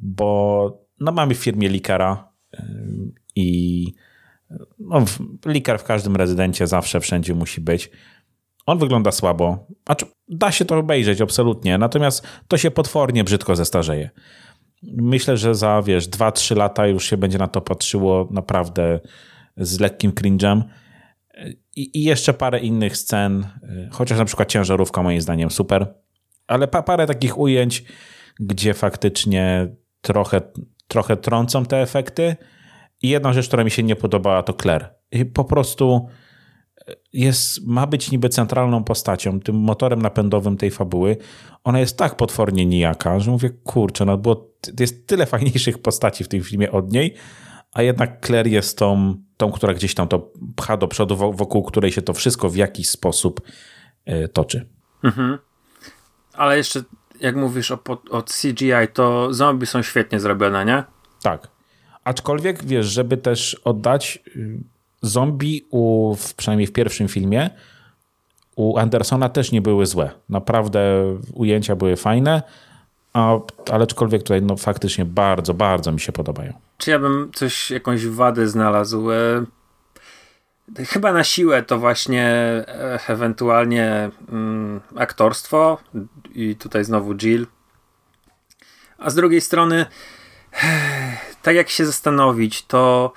bo 0.02 0.78
no, 1.00 1.12
mamy 1.12 1.34
w 1.34 1.38
firmie 1.38 1.68
Likera 1.68 2.28
e, 2.54 2.66
i 3.36 3.86
no, 4.78 5.04
liker 5.46 5.78
w 5.78 5.84
każdym 5.84 6.16
rezydencie 6.16 6.66
zawsze 6.66 7.00
wszędzie 7.00 7.34
musi 7.34 7.60
być. 7.60 7.90
On 8.66 8.78
wygląda 8.78 9.12
słabo. 9.12 9.66
Znaczy, 9.86 10.06
da 10.28 10.52
się 10.52 10.64
to 10.64 10.78
obejrzeć, 10.78 11.20
absolutnie. 11.20 11.78
Natomiast 11.78 12.26
to 12.48 12.58
się 12.58 12.70
potwornie 12.70 13.24
brzydko 13.24 13.56
zestarzeje. 13.56 14.10
Myślę, 14.82 15.36
że 15.36 15.54
za, 15.54 15.82
wiesz, 15.82 16.08
2-3 16.08 16.56
lata 16.56 16.86
już 16.86 17.10
się 17.10 17.16
będzie 17.16 17.38
na 17.38 17.48
to 17.48 17.60
patrzyło 17.60 18.28
naprawdę 18.30 19.00
z 19.56 19.80
lekkim 19.80 20.12
cringe'em. 20.12 20.62
I, 21.76 21.98
I, 21.98 22.02
jeszcze 22.02 22.34
parę 22.34 22.60
innych 22.60 22.96
scen, 22.96 23.46
chociaż 23.90 24.18
na 24.18 24.24
przykład 24.24 24.48
ciężarówka 24.48 25.02
moim 25.02 25.20
zdaniem 25.20 25.50
super, 25.50 25.94
ale 26.46 26.68
pa, 26.68 26.82
parę 26.82 27.06
takich 27.06 27.38
ujęć, 27.38 27.84
gdzie 28.40 28.74
faktycznie 28.74 29.68
trochę, 30.00 30.40
trochę 30.88 31.16
trącą 31.16 31.66
te 31.66 31.82
efekty. 31.82 32.36
I 33.04 33.08
jedna 33.08 33.32
rzecz, 33.32 33.46
która 33.46 33.64
mi 33.64 33.70
się 33.70 33.82
nie 33.82 33.96
podobała, 33.96 34.42
to 34.42 34.52
Claire. 34.52 34.94
I 35.12 35.24
po 35.24 35.44
prostu 35.44 36.08
jest, 37.12 37.66
ma 37.66 37.86
być 37.86 38.10
niby 38.10 38.28
centralną 38.28 38.84
postacią, 38.84 39.40
tym 39.40 39.56
motorem 39.56 40.02
napędowym 40.02 40.56
tej 40.56 40.70
fabuły, 40.70 41.16
ona 41.64 41.80
jest 41.80 41.98
tak 41.98 42.16
potwornie 42.16 42.66
nijaka, 42.66 43.20
że 43.20 43.30
mówię, 43.30 43.50
kurczę, 43.50 44.04
no 44.04 44.18
bo 44.18 44.50
jest 44.80 45.06
tyle 45.06 45.26
fajniejszych 45.26 45.78
postaci 45.78 46.24
w 46.24 46.28
tym 46.28 46.42
filmie 46.42 46.72
od 46.72 46.92
niej, 46.92 47.14
a 47.72 47.82
jednak 47.82 48.26
Claire 48.26 48.46
jest 48.46 48.78
tą, 48.78 49.14
tą 49.36 49.52
która 49.52 49.74
gdzieś 49.74 49.94
tam 49.94 50.08
to 50.08 50.30
pcha 50.56 50.76
do 50.76 50.88
przodu, 50.88 51.16
wokół 51.16 51.62
której 51.62 51.92
się 51.92 52.02
to 52.02 52.14
wszystko 52.14 52.50
w 52.50 52.56
jakiś 52.56 52.88
sposób 52.88 53.40
y, 54.08 54.28
toczy. 54.28 54.68
Mhm. 55.02 55.38
Ale 56.32 56.56
jeszcze, 56.56 56.82
jak 57.20 57.36
mówisz 57.36 57.70
o, 57.70 57.78
o 58.10 58.22
CGI, 58.22 58.88
to 58.92 59.34
zombie 59.34 59.66
są 59.66 59.82
świetnie 59.82 60.20
zrobione, 60.20 60.64
nie? 60.64 60.84
Tak. 61.22 61.53
Aczkolwiek, 62.04 62.64
wiesz, 62.64 62.86
żeby 62.86 63.16
też 63.16 63.54
oddać 63.54 64.18
y, 64.36 64.58
zombie, 65.02 65.66
u, 65.70 66.14
przynajmniej 66.36 66.66
w 66.66 66.72
pierwszym 66.72 67.08
filmie, 67.08 67.50
u 68.56 68.78
Andersona 68.78 69.28
też 69.28 69.52
nie 69.52 69.62
były 69.62 69.86
złe. 69.86 70.10
Naprawdę 70.28 70.80
ujęcia 71.32 71.76
były 71.76 71.96
fajne, 71.96 72.42
a, 73.12 73.38
aczkolwiek 73.72 74.22
tutaj 74.22 74.42
no, 74.42 74.56
faktycznie 74.56 75.04
bardzo, 75.04 75.54
bardzo 75.54 75.92
mi 75.92 76.00
się 76.00 76.12
podobają. 76.12 76.52
Czy 76.78 76.90
ja 76.90 76.98
bym 76.98 77.30
coś, 77.34 77.70
jakąś 77.70 78.06
wadę 78.06 78.48
znalazł? 78.48 79.10
E, 79.10 79.44
chyba 80.86 81.12
na 81.12 81.24
siłę 81.24 81.62
to 81.62 81.78
właśnie 81.78 82.24
e, 82.24 83.00
ewentualnie 83.08 84.10
mm, 84.28 84.80
aktorstwo 84.96 85.78
i 86.34 86.56
tutaj 86.56 86.84
znowu 86.84 87.14
Jill. 87.14 87.46
A 88.98 89.10
z 89.10 89.14
drugiej 89.14 89.40
strony, 89.40 89.86
tak 91.44 91.56
jak 91.56 91.68
się 91.68 91.86
zastanowić, 91.86 92.66
to 92.66 93.12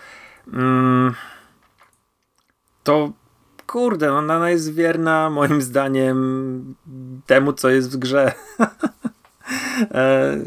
mm, 0.54 1.16
to 2.84 3.12
kurde, 3.68 4.14
ona 4.14 4.50
jest 4.50 4.74
wierna 4.74 5.30
moim 5.30 5.62
zdaniem 5.62 6.76
temu, 7.26 7.54
co 7.54 7.70
jest 7.70 7.92
w 7.92 7.98
grze. 7.98 8.32
E, 9.92 10.38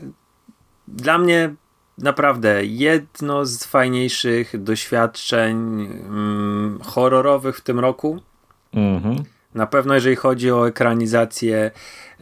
dla 0.88 1.18
mnie 1.18 1.54
naprawdę 1.98 2.64
jedno 2.64 3.46
z 3.46 3.64
fajniejszych 3.64 4.62
doświadczeń 4.62 5.56
mm, 5.56 6.78
horrorowych 6.84 7.56
w 7.56 7.60
tym 7.60 7.78
roku. 7.78 8.20
-hmm. 8.74 9.22
Na 9.54 9.66
pewno 9.66 9.94
jeżeli 9.94 10.16
chodzi 10.16 10.50
o 10.50 10.68
ekranizację 10.68 11.70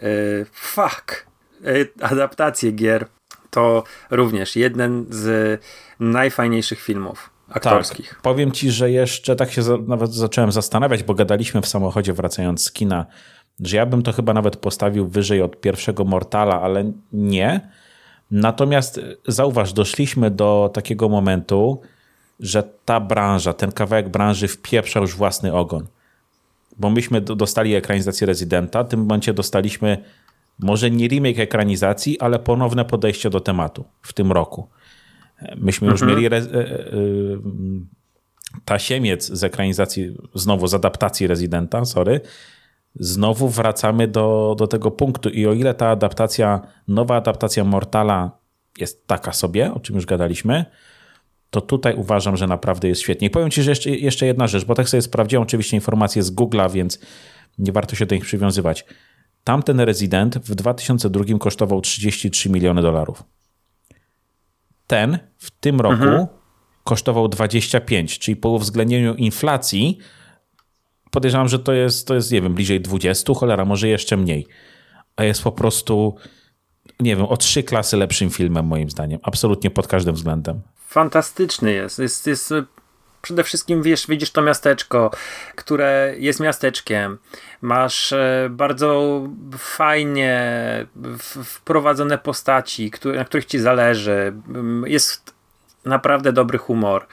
y, 0.03 0.47
fuck, 0.53 1.27
y, 1.67 1.89
adaptację 2.01 2.73
gier, 2.73 3.07
to 3.51 3.85
również 4.11 4.57
jeden 4.57 5.07
z 5.11 5.61
najfajniejszych 6.01 6.81
filmów 6.81 7.31
aktorskich. 7.51 8.09
Tak, 8.09 8.21
powiem 8.21 8.53
ci, 8.53 8.71
że 8.71 8.91
jeszcze 8.91 9.37
tak 9.37 9.53
się 9.53 9.63
za, 9.63 9.77
nawet 9.87 10.15
zacząłem 10.15 10.53
zastanawiać, 10.53 11.03
bo 11.03 11.15
gadaliśmy 11.15 11.61
w 11.61 11.67
samochodzie 11.67 12.13
wracając 12.13 12.65
z 12.65 12.73
kina, 12.73 13.07
że 13.61 13.77
ja 13.77 13.87
bym 13.87 14.03
to 14.03 14.13
chyba 14.13 14.35
nawet 14.35 14.57
postawił 14.57 15.09
wyżej 15.09 15.43
od 15.43 15.61
pierwszego 15.61 16.05
Mortala, 16.05 16.61
ale 16.61 16.93
nie. 17.13 17.71
Natomiast 18.31 19.01
zauważ, 19.27 19.73
doszliśmy 19.73 20.31
do 20.31 20.71
takiego 20.75 21.09
momentu, 21.09 21.81
że 22.41 22.63
ta 22.85 23.01
branża, 23.01 23.53
ten 23.53 23.73
kawałek 23.73 24.09
branży 24.09 24.49
wpieprza 24.49 25.01
już 25.01 25.17
własny 25.17 25.55
ogon. 25.55 25.87
Bo 26.77 26.91
myśmy 26.91 27.21
dostali 27.21 27.75
ekranizację 27.75 28.27
Rezydenta, 28.27 28.85
w 28.85 28.89
tym 28.89 29.01
momencie 29.01 29.35
dostaliśmy 29.35 30.05
może 30.59 30.91
nie 30.91 31.09
remake 31.09 31.39
ekranizacji, 31.39 32.21
ale 32.21 32.39
ponowne 32.39 32.85
podejście 32.85 33.31
do 33.31 33.41
tematu 33.41 33.85
w 34.03 34.13
tym 34.13 34.33
roku. 34.33 34.69
Myśmy 35.57 35.89
już 35.89 36.03
mhm. 36.03 36.11
mieli 36.11 36.27
re, 36.27 36.37
e, 36.37 36.43
e, 36.43 36.99
tasiemiec 38.65 39.27
z 39.27 39.45
ekranizacji, 39.45 40.17
znowu 40.35 40.67
z 40.67 40.75
adaptacji 40.75 41.27
Rezydenta, 41.27 41.85
sorry. 41.85 42.21
Znowu 42.95 43.49
wracamy 43.49 44.09
do, 44.09 44.55
do 44.59 44.67
tego 44.67 44.91
punktu 44.91 45.29
i 45.29 45.47
o 45.47 45.53
ile 45.53 45.75
ta 45.75 45.89
adaptacja, 45.89 46.61
nowa 46.89 47.17
adaptacja 47.17 47.65
Mortala 47.65 48.31
jest 48.79 49.07
taka 49.07 49.33
sobie, 49.33 49.75
o 49.75 49.81
czym 49.81 49.97
już 49.97 50.07
gadaliśmy, 50.07 50.65
to 51.51 51.61
tutaj 51.61 51.95
uważam, 51.95 52.37
że 52.37 52.47
naprawdę 52.47 52.89
jest 52.89 53.01
świetnie. 53.01 53.29
I 53.29 53.31
powiem 53.31 53.51
Ci, 53.51 53.63
że 53.63 53.71
jeszcze, 53.71 53.91
jeszcze 53.91 54.27
jedna 54.27 54.47
rzecz, 54.47 54.65
bo 54.65 54.75
tak 54.75 54.89
sobie 54.89 55.03
sprawdziłem 55.03 55.43
oczywiście 55.43 55.77
informacje 55.77 56.23
z 56.23 56.35
Google'a, 56.35 56.71
więc 56.71 56.99
nie 57.59 57.73
warto 57.73 57.97
się 57.97 58.07
do 58.07 58.15
nich 58.15 58.25
przywiązywać. 58.25 58.85
Tamten 59.49 59.81
rezydent 59.81 60.39
w 60.39 60.55
2002 60.55 61.25
kosztował 61.39 61.81
33 61.81 62.51
miliony 62.51 62.83
dolarów. 62.83 63.25
Ten 64.87 65.19
w 65.39 65.51
tym 65.51 65.81
roku 65.81 66.03
mhm. 66.03 66.27
kosztował 66.85 67.29
25, 67.29 68.19
czyli 68.19 68.37
po 68.37 68.49
uwzględnieniu 68.49 69.15
inflacji 69.15 69.99
podejrzewam, 71.11 71.49
że 71.49 71.59
to 71.59 71.73
jest, 71.73 72.07
to 72.07 72.15
jest, 72.15 72.33
nie 72.33 72.43
wiem, 72.43 72.55
bliżej 72.55 72.81
20, 72.81 73.35
cholera, 73.35 73.65
może 73.65 73.89
jeszcze 73.89 74.17
mniej. 74.17 74.47
A 75.17 75.25
jest 75.25 75.43
po 75.43 75.53
prostu, 75.53 76.17
nie 77.01 77.17
wiem, 77.17 77.27
o 77.27 77.37
trzy 77.37 77.63
klasy 77.63 77.97
lepszym 77.97 78.31
filmem 78.31 78.67
moim 78.67 78.91
zdaniem. 78.91 79.21
Absolutnie 79.23 79.71
pod 79.71 79.87
każdym 79.87 80.15
względem. 80.15 80.61
Fantastyczny 80.77 81.73
jest. 81.73 81.99
Jest, 81.99 82.27
jest 82.27 82.55
przede 83.23 83.45
wszystkim 83.45 83.83
wiesz, 83.83 84.07
widzisz 84.07 84.31
to 84.31 84.43
miasteczko, 84.43 85.11
które 85.57 86.15
jest 86.19 86.41
miasteczkiem. 86.41 87.19
Masz 87.63 88.13
e, 88.13 88.49
bardzo 88.51 89.21
fajnie 89.59 90.41
wprowadzone 91.45 92.19
postaci, 92.19 92.93
na 93.05 93.25
których 93.25 93.45
ci 93.45 93.59
zależy. 93.59 94.33
Jest 94.87 95.35
naprawdę 95.85 96.33
dobry 96.33 96.59
humor 96.59 97.07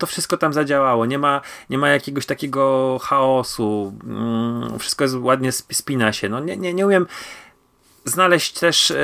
to 0.00 0.06
wszystko 0.06 0.36
tam 0.36 0.52
zadziałało. 0.52 1.06
Nie 1.06 1.18
ma, 1.18 1.40
nie 1.70 1.78
ma 1.78 1.88
jakiegoś 1.88 2.26
takiego 2.26 2.98
chaosu. 3.02 3.94
Mm, 4.04 4.78
wszystko 4.78 5.04
jest 5.04 5.14
ładnie 5.14 5.52
spina 5.52 6.12
się. 6.12 6.28
No 6.28 6.40
nie, 6.40 6.56
nie, 6.56 6.74
nie 6.74 6.86
umiem 6.86 7.06
znaleźć 8.04 8.58
też 8.58 8.90
e, 8.90 8.96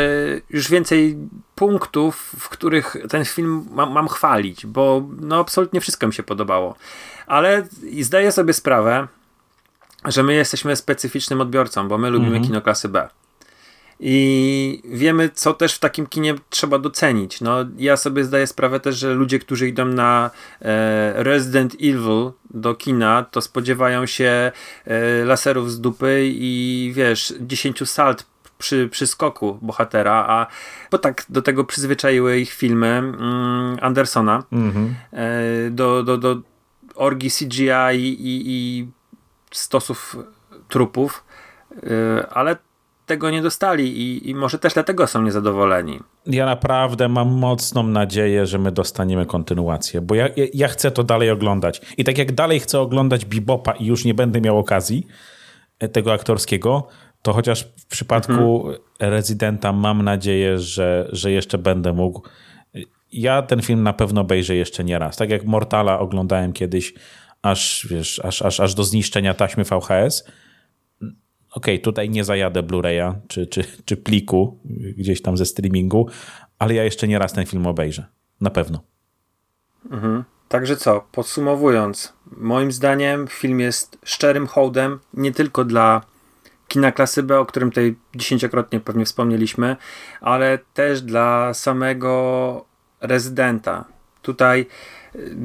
już 0.51 0.69
więcej 0.69 1.17
punktów, 1.55 2.33
w 2.39 2.49
których 2.49 2.97
ten 3.09 3.25
film 3.25 3.67
mam, 3.71 3.93
mam 3.93 4.09
chwalić, 4.09 4.67
bo 4.67 5.09
no 5.21 5.39
absolutnie 5.39 5.81
wszystko 5.81 6.07
mi 6.07 6.15
się 6.15 6.23
podobało. 6.23 6.75
Ale 7.27 7.67
zdaję 8.01 8.33
sobie 8.33 8.53
sprawę, 8.53 9.09
że 10.05 10.23
my 10.23 10.35
jesteśmy 10.35 10.77
specyficznym 10.77 11.41
odbiorcą, 11.41 11.89
bo 11.89 11.99
my 11.99 12.11
lubimy 12.11 12.37
mhm. 12.37 12.45
kino 12.45 12.63
klasy 12.63 12.89
B. 12.89 13.09
I 14.01 14.83
wiemy, 14.85 15.31
co 15.35 15.55
też 15.55 15.75
w 15.75 15.79
takim 15.79 16.07
kinie 16.07 16.35
trzeba 16.51 16.79
docenić. 16.79 17.41
No, 17.41 17.57
ja 17.79 17.97
sobie 17.97 18.25
zdaję 18.25 18.47
sprawę 18.47 18.81
też, 18.81 18.97
że 18.97 19.15
ludzie, 19.15 19.39
którzy 19.39 19.69
idą 19.69 19.85
na 19.85 20.31
e, 20.63 21.23
Resident 21.23 21.75
Evil 21.75 22.31
do 22.51 22.75
kina, 22.75 23.27
to 23.31 23.41
spodziewają 23.41 24.07
się 24.07 24.53
e, 24.85 25.25
laserów 25.25 25.73
z 25.73 25.81
dupy 25.81 26.31
i 26.35 26.93
wiesz, 26.95 27.35
10 27.41 27.89
salt 27.91 28.27
przy, 28.59 28.89
przy 28.89 29.07
skoku 29.07 29.59
bohatera, 29.63 30.25
a 30.29 30.47
bo 30.91 30.99
tak 30.99 31.25
do 31.29 31.43
tego 31.43 31.65
przyzwyczaiły 31.65 32.39
ich 32.39 32.53
filmy 32.53 32.87
mm, 32.87 33.79
Andersona 33.81 34.43
mm-hmm. 34.53 34.89
e, 35.13 35.71
do, 35.71 36.03
do, 36.03 36.19
do 36.19 36.37
orgi 36.95 37.31
CGI 37.31 37.99
i, 38.03 38.43
i 38.47 38.89
stosów 39.53 40.17
trupów, 40.69 41.25
e, 41.83 42.27
ale 42.31 42.57
tego 43.07 43.31
nie 43.31 43.43
dostali 43.43 43.99
i, 43.99 44.31
i 44.31 44.35
może 44.35 44.59
też 44.59 44.75
dlatego 44.75 45.07
są 45.07 45.23
niezadowoleni. 45.23 46.01
Ja 46.27 46.47
naprawdę 46.47 47.09
mam 47.09 47.29
mocną 47.29 47.83
nadzieję, 47.83 48.47
że 48.47 48.59
my 48.59 48.73
dostaniemy 48.73 49.27
kontynuację, 49.27 50.01
bo 50.01 50.15
ja, 50.15 50.29
ja, 50.29 50.45
ja 50.55 50.69
chcę 50.69 50.91
to 50.91 51.03
dalej 51.03 51.31
oglądać. 51.31 51.81
I 51.97 52.05
tak 52.05 52.19
jak 52.19 52.33
dalej 52.33 52.61
chcę 52.61 52.81
oglądać 52.81 53.25
Bibopa 53.25 53.73
i 53.73 53.87
już 53.87 54.05
nie 54.05 54.15
będę 54.15 54.41
miał 54.41 54.59
okazji 54.59 55.07
e, 55.79 55.89
tego 55.89 56.13
aktorskiego, 56.13 56.89
to 57.27 57.33
chociaż 57.33 57.63
w 57.63 57.87
przypadku 57.87 58.33
mhm. 58.33 58.77
rezydenta 59.01 59.73
mam 59.73 60.03
nadzieję, 60.03 60.59
że, 60.59 61.09
że 61.13 61.31
jeszcze 61.33 61.59
będę 61.59 61.93
mógł. 61.93 62.23
Ja 63.13 63.43
ten 63.43 63.63
film 63.63 63.83
na 63.83 63.93
pewno 63.93 64.21
obejrzę 64.21 64.55
jeszcze 64.55 64.85
nie 64.85 64.99
raz. 64.99 65.17
Tak 65.17 65.31
jak 65.31 65.45
Mortala 65.45 65.99
oglądałem 65.99 66.53
kiedyś 66.53 66.95
aż, 67.43 67.87
wiesz, 67.91 68.21
aż, 68.25 68.43
aż, 68.43 68.61
aż 68.61 68.75
do 68.75 68.85
zniszczenia 68.85 69.35
taśmy 69.35 69.65
VHS. 69.65 70.25
Okej, 70.31 71.15
okay, 71.51 71.79
tutaj 71.79 72.11
nie 72.11 72.25
zajadę 72.25 72.63
Blu-raya 72.63 73.15
czy, 73.29 73.47
czy, 73.47 73.65
czy 73.85 73.97
pliku 73.97 74.59
gdzieś 74.97 75.23
tam 75.23 75.37
ze 75.37 75.47
streamingu, 75.47 76.09
ale 76.59 76.75
ja 76.75 76.85
jeszcze 76.85 77.09
nie 77.09 77.19
raz 77.19 77.33
ten 77.33 77.47
film 77.47 77.67
obejrzę. 77.67 78.07
Na 78.41 78.51
pewno. 78.51 78.81
Mhm. 79.91 80.25
Także 80.49 80.77
co, 80.77 81.07
podsumowując, 81.13 82.13
moim 82.37 82.73
zdaniem 82.73 83.27
film 83.29 83.61
jest 83.61 83.99
szczerym 84.05 84.47
hołdem 84.47 84.99
nie 85.15 85.33
tylko 85.33 85.65
dla 85.65 86.16
kina 86.77 86.93
klasy 86.93 87.23
B, 87.23 87.39
o 87.39 87.47
którym 87.47 87.71
tutaj 87.71 87.95
dziesięciokrotnie 88.15 88.81
pewnie 88.81 89.05
wspomnieliśmy, 89.05 89.77
ale 90.21 90.59
też 90.75 91.03
dla 91.03 91.55
samego 91.55 92.65
rezydenta. 93.01 93.85
Tutaj 94.23 94.67
y, 95.15 95.37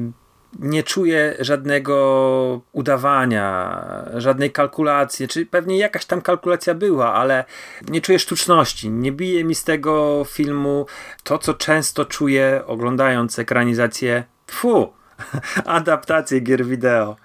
nie 0.58 0.82
czuję 0.82 1.36
żadnego 1.40 2.60
udawania, 2.72 3.84
żadnej 4.14 4.50
kalkulacji, 4.50 5.28
czy 5.28 5.46
pewnie 5.46 5.78
jakaś 5.78 6.04
tam 6.04 6.22
kalkulacja 6.22 6.74
była, 6.74 7.14
ale 7.14 7.44
nie 7.88 8.00
czuję 8.00 8.18
sztuczności. 8.18 8.90
Nie 8.90 9.12
bije 9.12 9.44
mi 9.44 9.54
z 9.54 9.64
tego 9.64 10.24
filmu 10.28 10.86
to, 11.22 11.38
co 11.38 11.54
często 11.54 12.04
czuję 12.04 12.62
oglądając 12.66 13.38
ekranizację, 13.38 14.24
fu, 14.46 14.92
adaptację 15.64 16.40
gier 16.40 16.64
wideo. 16.64 17.16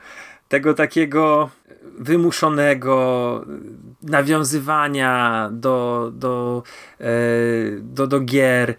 Tego 0.48 0.74
takiego 0.74 1.50
wymuszonego 2.00 3.46
nawiązywania 4.04 5.50
do, 5.54 6.12
do, 6.14 6.64
e, 7.00 7.06
do, 7.80 8.08
do 8.08 8.20
gier. 8.20 8.76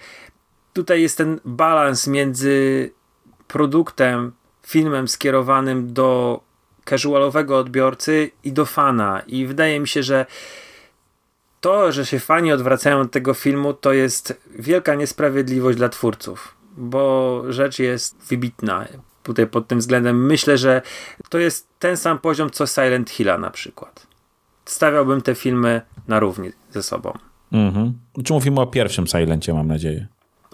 Tutaj 0.72 1.02
jest 1.02 1.18
ten 1.18 1.40
balans 1.44 2.06
między 2.06 2.90
produktem, 3.48 4.32
filmem 4.66 5.08
skierowanym 5.08 5.92
do 5.92 6.40
casualowego 6.84 7.58
odbiorcy 7.58 8.30
i 8.44 8.52
do 8.52 8.66
fana. 8.66 9.22
I 9.26 9.46
wydaje 9.46 9.80
mi 9.80 9.88
się, 9.88 10.02
że 10.02 10.26
to, 11.60 11.92
że 11.92 12.06
się 12.06 12.18
fani 12.18 12.52
odwracają 12.52 13.00
od 13.00 13.10
tego 13.10 13.34
filmu, 13.34 13.74
to 13.74 13.92
jest 13.92 14.40
wielka 14.58 14.94
niesprawiedliwość 14.94 15.78
dla 15.78 15.88
twórców, 15.88 16.54
bo 16.76 17.42
rzecz 17.48 17.78
jest 17.78 18.16
wybitna 18.28 18.86
tutaj 19.28 19.46
pod 19.46 19.68
tym 19.68 19.78
względem. 19.78 20.26
Myślę, 20.26 20.58
że 20.58 20.82
to 21.28 21.38
jest 21.38 21.68
ten 21.78 21.96
sam 21.96 22.18
poziom 22.18 22.50
co 22.50 22.66
Silent 22.66 23.10
Hilla 23.10 23.38
na 23.38 23.50
przykład. 23.50 24.06
Stawiałbym 24.64 25.22
te 25.22 25.34
filmy 25.34 25.82
na 26.08 26.20
równi 26.20 26.50
ze 26.70 26.82
sobą. 26.82 27.12
Mhm. 27.52 27.98
Czy 28.24 28.32
mówimy 28.32 28.60
o 28.60 28.66
pierwszym 28.66 29.06
Silencie, 29.06 29.54
mam 29.54 29.68
nadzieję? 29.68 30.06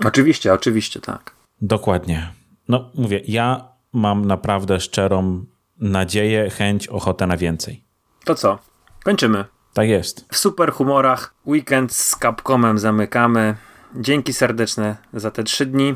Oczywiście, 0.05 0.53
oczywiście, 0.53 1.01
tak. 1.01 1.35
Dokładnie. 1.61 2.33
No 2.69 2.91
mówię, 2.95 3.21
ja 3.27 3.69
mam 3.93 4.25
naprawdę 4.25 4.81
szczerą 4.81 5.45
nadzieję, 5.81 6.51
chęć, 6.51 6.89
ochotę 6.89 7.27
na 7.27 7.37
więcej. 7.37 7.85
To 8.25 8.35
co? 8.35 8.59
Kończymy. 9.05 9.45
Tak 9.73 9.89
jest. 9.89 10.27
W 10.33 10.37
super 10.37 10.73
humorach. 10.73 11.35
Weekend 11.47 11.93
z 11.93 12.19
Capcomem 12.19 12.79
zamykamy. 12.79 13.57
Dzięki 13.97 14.33
serdeczne 14.33 14.97
za 15.13 15.31
te 15.31 15.45
trzy 15.45 15.67
dni. 15.67 15.95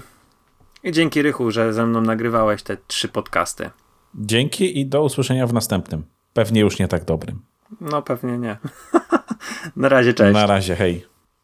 I 0.84 0.92
dzięki 0.92 1.22
Rychu, 1.22 1.50
że 1.50 1.72
ze 1.72 1.86
mną 1.86 2.00
nagrywałeś 2.00 2.62
te 2.62 2.76
trzy 2.86 3.08
podcasty. 3.08 3.70
Dzięki 4.14 4.80
i 4.80 4.86
do 4.86 5.02
usłyszenia 5.02 5.46
w 5.46 5.52
następnym. 5.52 6.04
Pewnie 6.32 6.60
już 6.60 6.78
nie 6.78 6.88
tak 6.88 7.04
dobrym. 7.04 7.42
No 7.80 8.02
pewnie 8.02 8.38
nie. 8.38 8.56
Na 9.76 9.88
razie, 9.88 10.14
cześć. 10.14 10.34
Na 10.34 10.46
razie, 10.46 10.76
hej. 10.76 11.06